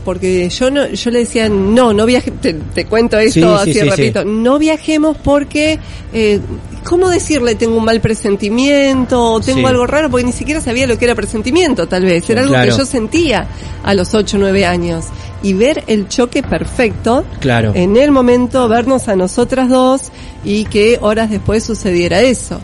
porque 0.06 0.47
yo 0.50 0.71
no, 0.71 0.88
yo 0.88 1.12
le 1.12 1.19
decía, 1.19 1.50
no, 1.50 1.91
no 1.93 2.06
viaje, 2.06 2.32
te, 2.32 2.54
te 2.54 2.86
cuento 2.86 3.17
esto 3.19 3.34
Sí, 3.65 3.73
sí, 3.73 3.80
así 3.80 3.80
sí, 3.80 3.80
sí. 3.80 3.89
repito, 3.89 4.23
no 4.26 4.58
viajemos 4.60 5.17
porque, 5.17 5.80
eh, 6.13 6.39
¿cómo 6.88 7.10
decirle 7.10 7.56
tengo 7.56 7.78
un 7.78 7.86
mal 7.86 8.00
presentimiento 8.02 9.34
o 9.34 9.39
tengo 9.41 9.60
Sí. 9.60 9.65
algo 9.65 9.86
raro? 9.88 10.10
Porque 10.10 10.26
ni 10.26 10.32
siquiera 10.32 10.62
sabía 10.62 10.88
lo 10.88 10.97
que 10.97 11.06
era 11.06 11.15
presentimiento, 11.15 11.88
tal 11.88 12.04
vez, 12.04 12.30
era 12.30 12.41
algo 12.41 12.54
Claro. 12.54 12.71
que 12.71 12.78
yo 12.78 12.86
sentía 12.86 13.47
a 13.84 13.93
los 13.93 14.13
8 14.13 14.38
o 14.38 14.39
9 14.39 14.65
años. 14.65 15.06
Y 15.43 15.54
ver 15.54 15.84
el 15.88 16.08
choque 16.08 16.41
perfecto 16.43 17.23
Claro. 17.39 17.71
en 17.76 17.95
el 17.97 18.12
momento 18.12 18.67
vernos 18.67 19.08
a 19.08 19.15
nosotras 19.15 19.69
dos 19.69 20.04
y 20.43 20.65
que 20.65 20.97
horas 21.02 21.30
después 21.30 21.63
sucediera 21.63 22.21
eso. 22.21 22.60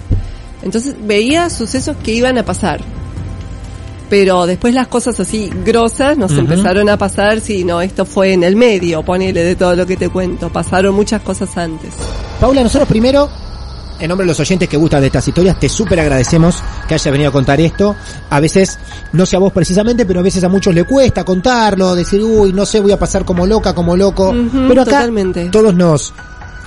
Entonces 0.64 0.96
veía 1.04 1.50
sucesos 1.50 1.96
que 2.04 2.14
iban 2.14 2.38
a 2.38 2.44
pasar. 2.46 2.80
Pero 4.10 4.46
después 4.46 4.74
las 4.74 4.88
cosas 4.88 5.20
así 5.20 5.50
grosas 5.66 6.18
nos 6.18 6.32
empezaron 6.34 6.88
a 6.90 6.98
pasar, 6.98 7.40
si 7.42 7.64
no, 7.64 7.82
esto 7.82 8.06
fue 8.06 8.34
en 8.34 8.44
el 8.44 8.56
medio, 8.56 9.02
ponele 9.04 9.44
de 9.44 9.56
todo 9.56 9.76
lo 9.76 9.86
que 9.88 9.98
te 9.98 10.10
cuento. 10.10 10.50
Pasaron 10.50 10.94
muchas 10.94 11.22
cosas 11.22 11.58
antes. 11.58 11.90
Paula, 12.40 12.62
nosotros 12.62 12.88
primero, 12.88 13.28
en 14.00 14.10
nombre 14.10 14.26
de 14.26 14.30
los 14.30 14.40
oyentes 14.40 14.68
que 14.68 14.78
gustan 14.78 15.02
de 15.02 15.08
estas 15.08 15.28
historias, 15.28 15.60
te 15.60 15.70
súper 15.70 16.00
agradecemos 16.00 16.56
que 16.88 16.94
hayas 16.96 17.12
venido 17.12 17.30
a 17.30 17.32
contar 17.32 17.60
esto. 17.62 17.96
A 18.30 18.40
veces, 18.40 18.80
no 19.12 19.26
sé 19.26 19.36
a 19.36 19.40
vos 19.40 19.54
precisamente, 19.54 20.06
pero 20.06 20.20
a 20.20 20.24
veces 20.24 20.44
a 20.44 20.50
muchos 20.50 20.74
le 20.74 20.84
cuesta 20.84 21.24
contarlo, 21.24 21.96
decir, 21.96 22.22
uy, 22.22 22.54
no 22.54 22.66
sé, 22.66 22.80
voy 22.80 22.92
a 22.92 23.00
pasar 23.00 23.26
como 23.26 23.46
loca, 23.46 23.74
como 23.74 23.96
loco. 23.96 24.34
Pero 24.52 24.82
acá 24.82 24.92
totalmente. 24.92 25.50
todos 25.50 25.74
nos 25.74 26.14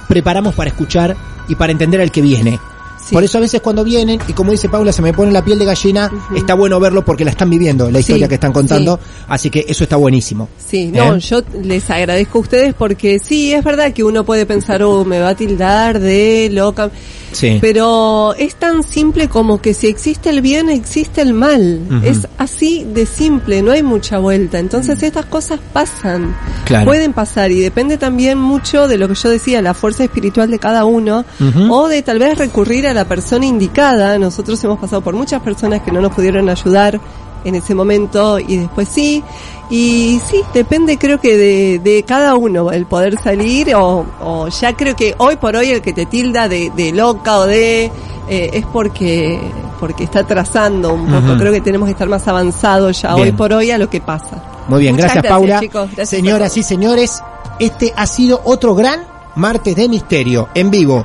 preparamos 0.08 0.54
para 0.54 0.68
escuchar 0.70 1.16
y 1.48 1.54
para 1.54 1.72
entender 1.72 2.00
al 2.00 2.10
que 2.10 2.22
viene. 2.22 2.60
Sí. 3.06 3.14
Por 3.14 3.22
eso 3.22 3.38
a 3.38 3.40
veces 3.40 3.60
cuando 3.60 3.84
vienen, 3.84 4.18
y 4.26 4.32
como 4.32 4.50
dice 4.50 4.68
Paula, 4.68 4.92
se 4.92 5.00
me 5.00 5.12
pone 5.12 5.30
la 5.30 5.44
piel 5.44 5.58
de 5.60 5.64
gallina, 5.64 6.10
está 6.34 6.54
bueno 6.54 6.80
verlo 6.80 7.04
porque 7.04 7.24
la 7.24 7.30
están 7.30 7.48
viviendo, 7.50 7.86
la 7.90 7.98
Sí, 7.98 8.00
historia 8.00 8.26
que 8.26 8.34
están 8.34 8.52
contando, 8.52 8.98
así 9.28 9.48
que 9.48 9.64
eso 9.68 9.84
está 9.84 9.94
buenísimo. 9.96 10.48
Sí, 10.66 10.86
no, 10.92 11.14
¿Eh? 11.14 11.20
yo 11.20 11.40
les 11.62 11.88
agradezco 11.90 12.38
a 12.38 12.40
ustedes 12.40 12.74
porque 12.74 13.20
sí, 13.20 13.52
es 13.52 13.62
verdad 13.62 13.92
que 13.92 14.02
uno 14.02 14.24
puede 14.24 14.44
pensar, 14.44 14.82
oh, 14.82 15.04
me 15.04 15.20
va 15.20 15.28
a 15.30 15.34
tildar 15.36 16.00
de 16.00 16.48
loca. 16.52 16.90
Sí. 17.32 17.58
Pero 17.60 18.34
es 18.38 18.54
tan 18.54 18.82
simple 18.82 19.28
como 19.28 19.60
que 19.60 19.74
si 19.74 19.88
existe 19.88 20.30
el 20.30 20.40
bien, 20.40 20.70
existe 20.70 21.20
el 21.20 21.34
mal. 21.34 21.80
Es 22.02 22.26
así 22.38 22.84
de 22.90 23.04
simple, 23.04 23.60
no 23.62 23.72
hay 23.72 23.82
mucha 23.82 24.18
vuelta. 24.18 24.58
Entonces 24.58 25.02
estas 25.02 25.26
cosas 25.26 25.60
pasan, 25.72 26.34
Claro. 26.64 26.86
pueden 26.86 27.12
pasar 27.12 27.50
y 27.50 27.60
depende 27.60 27.98
también 27.98 28.38
mucho 28.38 28.88
de 28.88 28.96
lo 28.96 29.06
que 29.08 29.14
yo 29.16 29.28
decía, 29.28 29.60
la 29.60 29.74
fuerza 29.74 30.04
espiritual 30.04 30.50
de 30.50 30.58
cada 30.58 30.84
uno 30.86 31.24
o 31.68 31.88
de 31.88 32.00
tal 32.02 32.18
vez 32.18 32.38
recurrir 32.38 32.86
a 32.86 32.94
la 32.96 33.04
persona 33.04 33.46
indicada. 33.46 34.18
Nosotros 34.18 34.62
hemos 34.64 34.78
pasado 34.78 35.02
por 35.02 35.14
muchas 35.14 35.40
personas 35.42 35.82
que 35.82 35.92
no 35.92 36.00
nos 36.00 36.12
pudieron 36.12 36.48
ayudar 36.48 37.00
en 37.44 37.54
ese 37.54 37.74
momento 37.74 38.38
y 38.40 38.56
después 38.56 38.88
sí. 38.88 39.22
Y 39.70 40.20
sí, 40.28 40.42
depende 40.54 40.96
creo 40.98 41.20
que 41.20 41.36
de, 41.36 41.78
de 41.78 42.02
cada 42.04 42.34
uno 42.36 42.70
el 42.70 42.86
poder 42.86 43.18
salir 43.20 43.74
o, 43.74 44.04
o 44.20 44.48
ya 44.48 44.74
creo 44.74 44.94
que 44.94 45.14
hoy 45.18 45.36
por 45.36 45.56
hoy 45.56 45.70
el 45.70 45.82
que 45.82 45.92
te 45.92 46.06
tilda 46.06 46.48
de, 46.48 46.70
de 46.76 46.92
loca 46.92 47.38
o 47.38 47.46
de 47.46 47.90
eh, 48.28 48.50
es 48.52 48.64
porque 48.66 49.40
porque 49.80 50.04
está 50.04 50.24
trazando 50.24 50.94
un 50.94 51.06
poco. 51.06 51.36
Creo 51.38 51.52
que 51.52 51.60
tenemos 51.60 51.86
que 51.86 51.92
estar 51.92 52.08
más 52.08 52.26
avanzados 52.26 53.02
ya 53.02 53.14
Bien. 53.14 53.28
hoy 53.28 53.32
por 53.32 53.52
hoy 53.52 53.70
a 53.70 53.78
lo 53.78 53.90
que 53.90 54.00
pasa. 54.00 54.42
Muy 54.68 54.80
bien, 54.82 54.94
Muchas 54.94 55.12
gracias, 55.12 55.32
Paula. 55.32 55.60
chicos. 55.60 55.86
Gracias 55.94 56.08
Señoras 56.08 56.56
y 56.56 56.62
señores, 56.62 57.22
este 57.60 57.92
ha 57.96 58.06
sido 58.06 58.40
otro 58.44 58.74
gran 58.74 59.00
martes 59.36 59.76
de 59.76 59.88
misterio 59.88 60.48
en 60.54 60.70
vivo. 60.70 61.04